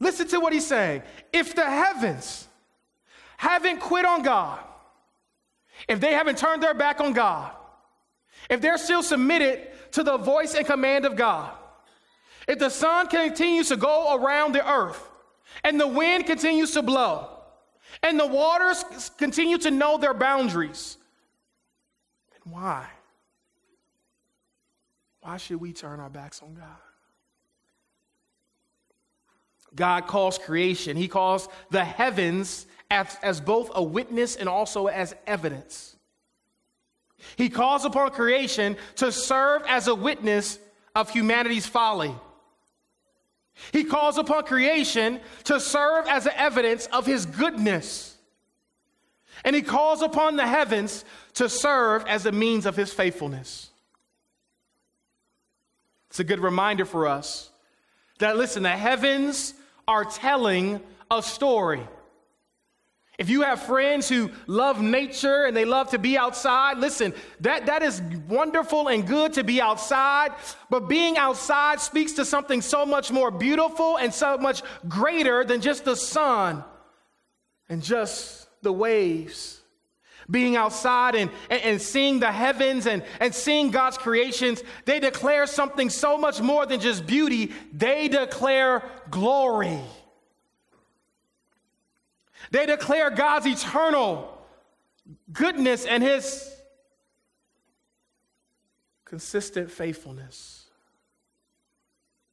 [0.00, 1.02] Listen to what he's saying.
[1.32, 2.48] If the heavens
[3.36, 4.58] haven't quit on God,
[5.88, 7.52] if they haven't turned their back on God,
[8.48, 11.52] if they're still submitted to the voice and command of God,
[12.48, 15.06] if the sun continues to go around the earth
[15.62, 17.28] and the wind continues to blow
[18.02, 20.96] and the waters continue to know their boundaries,
[22.32, 22.86] then why?
[25.20, 26.89] Why should we turn our backs on God?
[29.74, 35.14] God calls creation, He calls the heavens as, as both a witness and also as
[35.26, 35.96] evidence.
[37.36, 40.58] He calls upon creation to serve as a witness
[40.94, 42.14] of humanity's folly.
[43.72, 48.16] He calls upon creation to serve as an evidence of his goodness.
[49.44, 51.04] And he calls upon the heavens
[51.34, 53.70] to serve as a means of his faithfulness.
[56.08, 57.50] It's a good reminder for us
[58.18, 59.54] that, listen, the heavens
[59.86, 61.86] are telling a story.
[63.20, 67.66] If you have friends who love nature and they love to be outside, listen, that,
[67.66, 70.32] that is wonderful and good to be outside,
[70.70, 75.60] but being outside speaks to something so much more beautiful and so much greater than
[75.60, 76.64] just the sun
[77.68, 79.59] and just the waves.
[80.30, 85.46] Being outside and, and, and seeing the heavens and, and seeing God's creations, they declare
[85.46, 89.80] something so much more than just beauty, they declare glory.
[92.50, 94.38] They declare God's eternal
[95.32, 96.52] goodness and his
[99.04, 100.59] consistent faithfulness.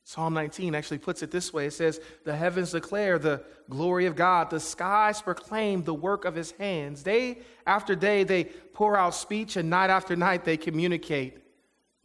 [0.07, 4.15] Psalm 19 actually puts it this way it says, The heavens declare the glory of
[4.15, 7.03] God, the skies proclaim the work of his hands.
[7.03, 11.39] Day after day, they pour out speech, and night after night, they communicate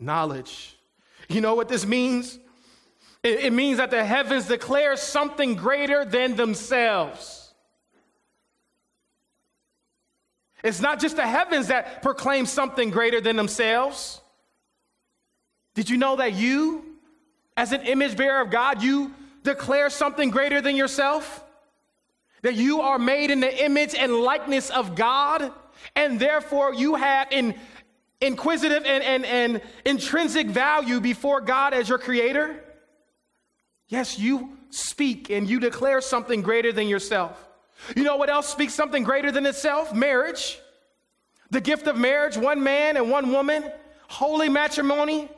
[0.00, 0.76] knowledge.
[1.28, 2.40] You know what this means?
[3.22, 7.54] It, means that the heavens declare something greater than themselves.
[10.64, 14.20] It's not just the heavens that proclaim something greater than themselves.
[15.76, 16.91] Did you know that you
[17.56, 21.44] As an image bearer of God, you declare something greater than yourself?
[22.42, 25.52] That you are made in the image and likeness of God,
[25.94, 27.54] and therefore you have in,
[28.20, 32.62] inquisitive and, and, and intrinsic value before God as your creator?
[33.88, 37.36] Yes, you speak and you declare something greater than yourself.
[37.94, 39.94] You know what else speaks something greater than itself?
[39.94, 40.58] Marriage.
[41.50, 43.70] The gift of marriage, one man and one woman,
[44.08, 45.28] holy matrimony,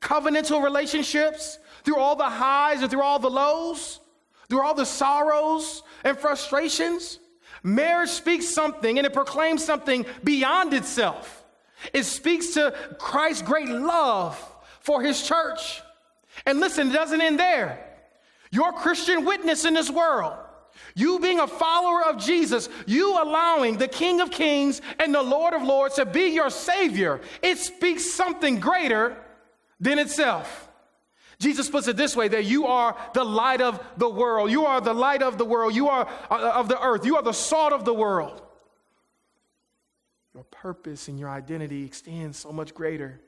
[0.00, 4.00] covenantal relationships, through all the highs and through all the lows,
[4.48, 7.18] through all the sorrows and frustrations.
[7.62, 11.44] Marriage speaks something and it proclaims something beyond itself.
[11.92, 14.38] It speaks to Christ's great love
[14.80, 15.82] for his church.
[16.46, 17.84] And listen, it doesn't end there.
[18.50, 20.34] Your Christian witness in this world,
[20.94, 25.52] you being a follower of Jesus, you allowing the King of Kings and the Lord
[25.54, 29.16] of Lords to be your Savior, it speaks something greater
[29.80, 30.68] than itself.
[31.38, 34.50] Jesus puts it this way that you are the light of the world.
[34.50, 35.74] You are the light of the world.
[35.74, 37.06] You are uh, of the earth.
[37.06, 38.42] You are the salt of the world.
[40.34, 43.20] Your purpose and your identity extends so much greater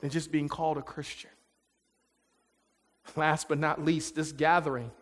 [0.00, 1.30] than just being called a Christian.
[3.16, 4.92] Last but not least, this gathering,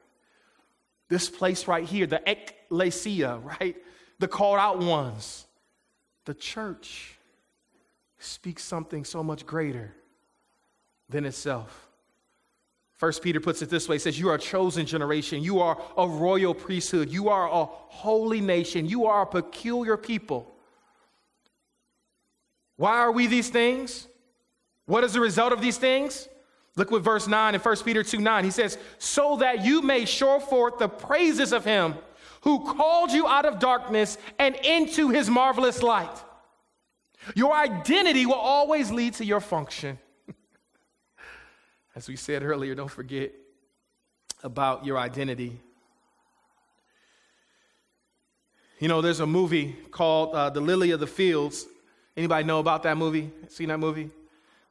[1.09, 3.77] this place right here, the ecclesia, right?
[4.21, 5.47] The called out ones,
[6.25, 7.19] the church
[8.19, 9.95] speaks something so much greater
[11.09, 11.89] than itself.
[12.95, 15.81] First Peter puts it this way: he says, You are a chosen generation, you are
[15.97, 20.55] a royal priesthood, you are a holy nation, you are a peculiar people.
[22.77, 24.09] Why are we these things?
[24.87, 26.29] What is the result of these things?
[26.77, 28.45] Look with verse 9 in 1 Peter 2 9.
[28.45, 31.95] He says, So that you may show forth the praises of him
[32.43, 36.17] who called you out of darkness and into his marvelous light.
[37.35, 39.99] Your identity will always lead to your function.
[41.97, 43.33] As we said earlier, don't forget
[44.43, 45.61] about your identity.
[48.81, 51.67] You know, there's a movie called uh, The Lily of the Fields.
[52.17, 53.31] Anybody know about that movie?
[53.49, 54.11] Seen that movie?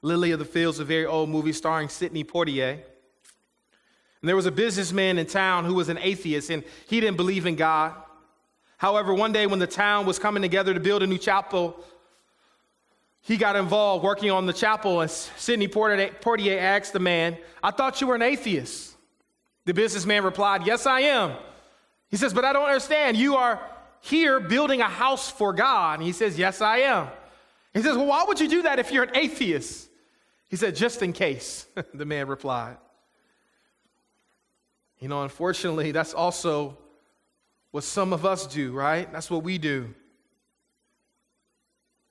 [0.02, 2.74] Lily of the Fields, a very old movie starring Sidney Poitier.
[2.74, 7.46] And there was a businessman in town who was an atheist and he didn't believe
[7.46, 7.94] in God.
[8.78, 11.82] However, one day when the town was coming together to build a new chapel,
[13.24, 18.02] he got involved working on the chapel, and Sidney Poitier asked the man, I thought
[18.02, 18.96] you were an atheist.
[19.66, 21.38] The businessman replied, Yes, I am.
[22.10, 23.16] He says, But I don't understand.
[23.16, 23.62] You are
[24.02, 26.00] here building a house for God.
[26.00, 27.08] And he says, Yes, I am.
[27.74, 29.88] He says, Well, why would you do that if you're an atheist?
[30.50, 32.76] He said, Just in case, the man replied.
[35.00, 36.78] You know, unfortunately, that's also
[37.72, 39.10] what some of us do, right?
[39.14, 39.94] That's what we do.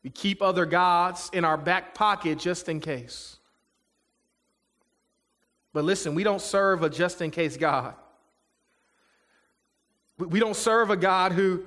[0.03, 3.39] We keep other gods in our back pocket just in case.
[5.73, 7.95] But listen, we don't serve a just in case God.
[10.19, 11.65] We don't serve a God who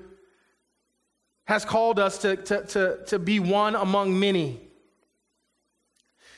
[1.45, 4.61] has called us to, to, to, to be one among many.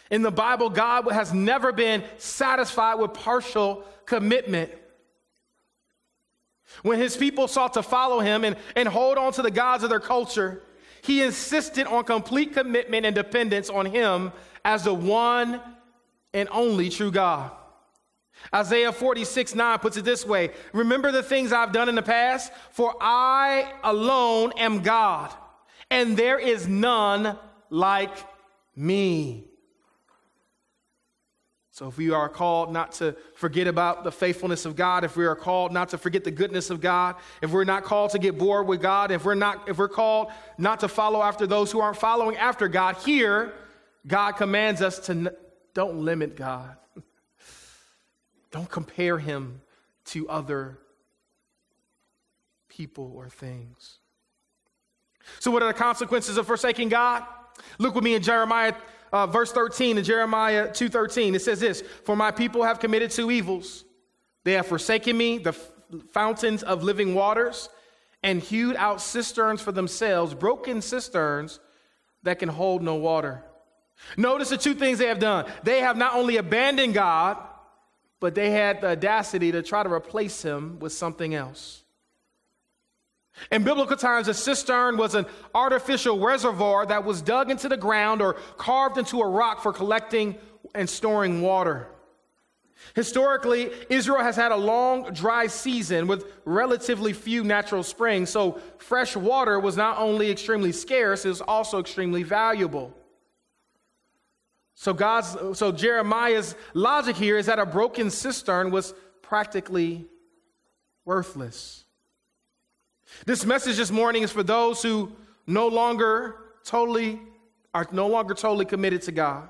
[0.09, 4.71] In the Bible, God has never been satisfied with partial commitment.
[6.81, 9.89] When his people sought to follow him and, and hold on to the gods of
[9.89, 10.61] their culture,
[11.07, 14.33] he insisted on complete commitment and dependence on him
[14.65, 15.61] as the one
[16.33, 17.51] and only true God.
[18.53, 22.51] Isaiah 46 9 puts it this way Remember the things I've done in the past,
[22.71, 25.33] for I alone am God,
[25.89, 27.37] and there is none
[27.69, 28.15] like
[28.75, 29.46] me.
[31.77, 35.27] So, if we are called not to forget about the faithfulness of God, if we
[35.27, 38.35] are called not to forget the goodness of God, if we're not called to get
[38.35, 41.79] bored with God, if we're not, if we're called not to follow after those who
[41.79, 43.53] aren't following after God, here
[44.07, 45.29] God commands us to n-
[45.75, 46.77] don't limit God,
[48.51, 49.61] don't compare Him
[50.05, 50.79] to other
[52.69, 53.99] people or things.
[55.37, 57.23] So, what are the consequences of forsaking God?
[57.77, 58.73] Look with me in Jeremiah
[59.17, 61.35] uh, verse 13 in Jeremiah 2:13.
[61.35, 63.83] It says this, "For my people have committed two evils.
[64.43, 65.71] They have forsaken me, the f-
[66.11, 67.69] fountains of living waters,
[68.23, 71.59] and hewed out cisterns for themselves, broken cisterns
[72.23, 73.43] that can hold no water."
[74.15, 75.51] Notice the two things they have done.
[75.63, 77.37] They have not only abandoned God,
[78.19, 81.83] but they had the audacity to try to replace him with something else.
[83.51, 88.21] In biblical times, a cistern was an artificial reservoir that was dug into the ground
[88.21, 90.35] or carved into a rock for collecting
[90.73, 91.87] and storing water.
[92.95, 99.15] Historically, Israel has had a long dry season with relatively few natural springs, so fresh
[99.15, 102.93] water was not only extremely scarce, it was also extremely valuable.
[104.75, 110.05] So God's so Jeremiah's logic here is that a broken cistern was practically
[111.03, 111.83] worthless.
[113.25, 115.11] This message this morning is for those who
[115.45, 117.19] no longer totally
[117.73, 119.47] are no longer totally committed to God.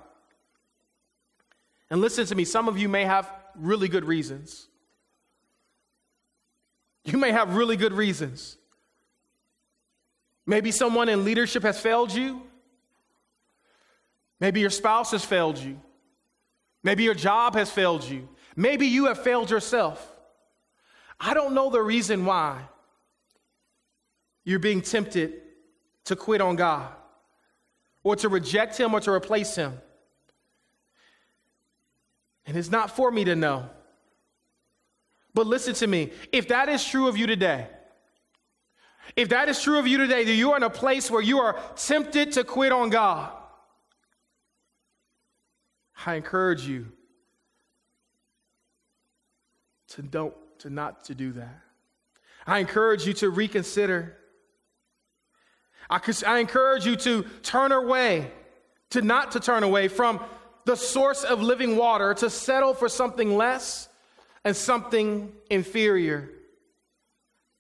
[1.89, 4.67] And listen to me, some of you may have really good reasons.
[7.05, 8.57] You may have really good reasons.
[10.45, 12.41] Maybe someone in leadership has failed you.
[14.39, 15.79] Maybe your spouse has failed you.
[16.83, 18.27] Maybe your job has failed you.
[18.55, 20.05] Maybe you have failed yourself.
[21.19, 22.61] I don't know the reason why
[24.47, 25.33] you're being tempted
[26.05, 26.89] to quit on God
[28.01, 29.73] or to reject Him or to replace Him.
[32.45, 33.69] And it's not for me to know.
[35.33, 37.67] But listen to me if that is true of you today,
[39.17, 41.39] if that is true of you today, that you are in a place where you
[41.39, 43.29] are tempted to quit on God,
[46.05, 46.87] I encourage you
[49.89, 51.59] to don't to not to do that.
[52.45, 54.15] I encourage you to reconsider.
[55.89, 58.31] I, I encourage you to turn away,
[58.91, 60.19] to not to turn away from
[60.65, 63.87] the source of living water, to settle for something less
[64.43, 66.29] and something inferior.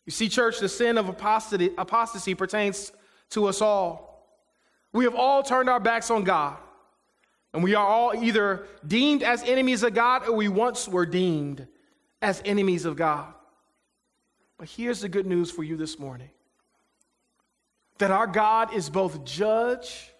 [0.05, 2.91] You see, church, the sin of apostasy, apostasy pertains
[3.31, 4.07] to us all.
[4.93, 6.57] We have all turned our backs on God.
[7.53, 11.67] And we are all either deemed as enemies of God or we once were deemed
[12.21, 13.33] as enemies of God.
[14.57, 16.29] But here's the good news for you this morning
[17.97, 20.11] that our God is both judge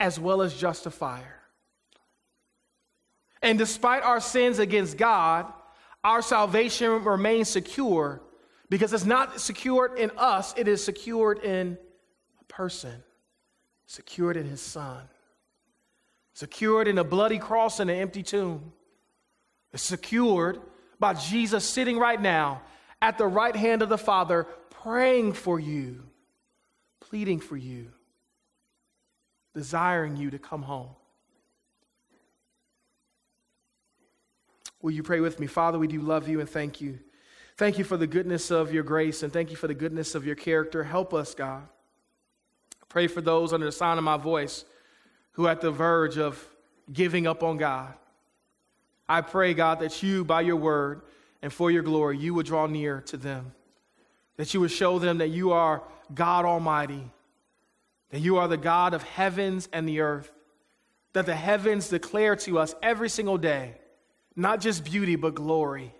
[0.00, 1.40] as well as justifier.
[3.42, 5.52] And despite our sins against God,
[6.02, 8.20] our salvation remains secure
[8.68, 11.78] because it's not secured in us, it is secured in
[12.40, 13.02] a person,
[13.86, 15.02] secured in his son,
[16.32, 18.72] secured in a bloody cross and an empty tomb.
[19.72, 20.60] It's secured
[20.98, 22.62] by Jesus sitting right now
[23.02, 26.02] at the right hand of the Father, praying for you,
[27.14, 27.92] pleading for you,
[29.54, 30.88] desiring you to come home.
[34.82, 35.46] Will you pray with me?
[35.46, 36.98] Father, we do love you and thank you.
[37.56, 40.26] Thank you for the goodness of your grace and thank you for the goodness of
[40.26, 40.82] your character.
[40.82, 41.68] Help us, God.
[42.88, 44.64] Pray for those under the sound of my voice
[45.34, 46.44] who are at the verge of
[46.92, 47.94] giving up on God.
[49.08, 51.02] I pray, God, that you, by your word
[51.42, 53.52] and for your glory, you would draw near to them,
[54.36, 55.82] that you would show them that you are
[56.14, 57.10] God Almighty,
[58.10, 60.30] that you are the God of heavens and the earth,
[61.12, 63.76] that the heavens declare to us every single day
[64.36, 65.94] not just beauty, but glory,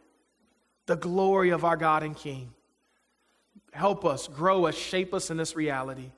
[0.86, 2.52] the glory of our God and King.
[3.72, 6.10] Help us, grow us, shape us in this reality.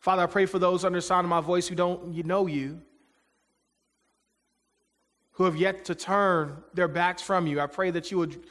[0.00, 2.80] Father, I pray for those under the sound of my voice who don't know you,
[5.32, 7.60] who have yet to turn their backs from you.
[7.60, 8.42] I pray that you would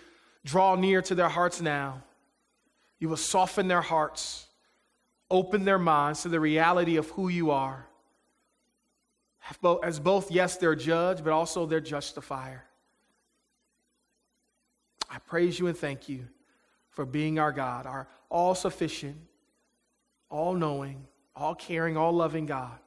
[0.46, 2.04] draw near to their hearts now.
[3.00, 4.48] You will soften their hearts,
[5.32, 7.86] open their minds to the reality of who you are.
[9.84, 12.66] As both, yes, their judge, but also their justifier.
[15.10, 16.28] I praise you and thank you
[16.92, 19.18] for being our God, our all sufficient,
[20.30, 22.78] all knowing, all caring, all loving God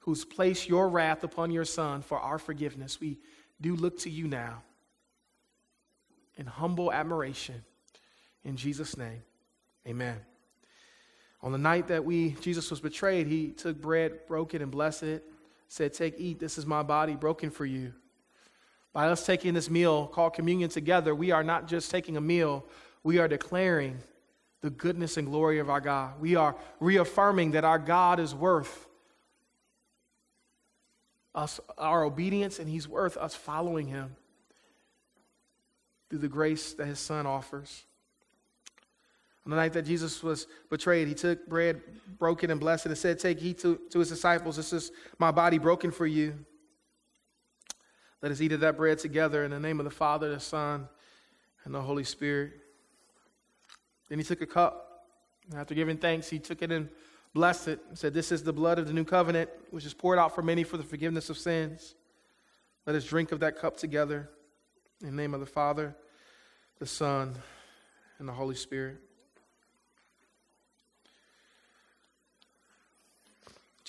[0.00, 3.18] who's placed your wrath upon your Son for our forgiveness, we
[3.60, 4.62] do look to you now
[6.36, 7.62] in humble admiration.
[8.44, 9.22] In Jesus' name,
[9.86, 10.16] amen.
[11.42, 15.04] On the night that we Jesus was betrayed, he took bread, broke it, and blessed
[15.04, 15.24] it,
[15.68, 17.92] said, Take, eat, this is my body broken for you.
[18.92, 22.64] By us taking this meal called communion together, we are not just taking a meal,
[23.02, 23.98] we are declaring
[24.60, 26.20] the goodness and glory of our God.
[26.20, 28.86] We are reaffirming that our God is worth
[31.34, 34.16] us our obedience and he's worth us following him
[36.08, 37.84] through the grace that his son offers.
[39.50, 41.82] The night that Jesus was betrayed, he took bread,
[42.18, 44.56] broke it, and blessed it, and said, Take heed to, to his disciples.
[44.56, 46.38] This is my body broken for you.
[48.22, 50.88] Let us eat of that bread together in the name of the Father, the Son,
[51.64, 52.52] and the Holy Spirit.
[54.08, 55.06] Then he took a cup.
[55.50, 56.88] And After giving thanks, he took it and
[57.34, 60.20] blessed it and said, This is the blood of the new covenant, which is poured
[60.20, 61.96] out for many for the forgiveness of sins.
[62.86, 64.30] Let us drink of that cup together
[65.00, 65.96] in the name of the Father,
[66.78, 67.34] the Son,
[68.20, 69.00] and the Holy Spirit.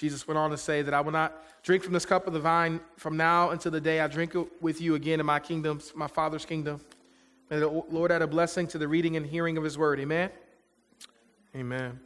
[0.02, 2.40] Jesus went on to say that I will not drink from this cup of the
[2.40, 5.80] vine from now until the day I drink it with you again in my kingdom,
[5.94, 6.82] my Father's kingdom.
[7.52, 10.00] May the Lord add a blessing to the reading and hearing of his word.
[10.00, 10.32] Amen.
[11.56, 12.00] Amen.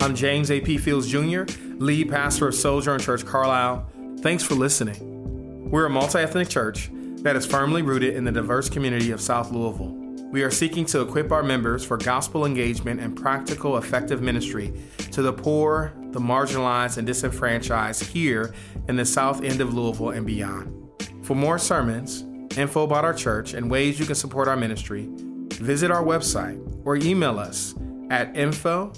[0.00, 0.78] I'm James A.P.
[0.78, 1.42] Fields Jr.,
[1.76, 3.86] lead pastor of Sojourn Church Carlisle.
[4.20, 5.70] Thanks for listening.
[5.70, 9.52] We're a multi ethnic church that is firmly rooted in the diverse community of South
[9.52, 10.03] Louisville.
[10.34, 14.72] We are seeking to equip our members for gospel engagement and practical, effective ministry
[15.12, 18.52] to the poor, the marginalized, and disenfranchised here
[18.88, 20.90] in the south end of Louisville and beyond.
[21.22, 22.22] For more sermons,
[22.58, 25.08] info about our church, and ways you can support our ministry,
[25.52, 27.76] visit our website or email us
[28.10, 28.88] at info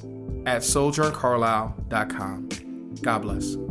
[0.46, 2.48] at sojourncarlisle.com.
[3.02, 3.65] God bless.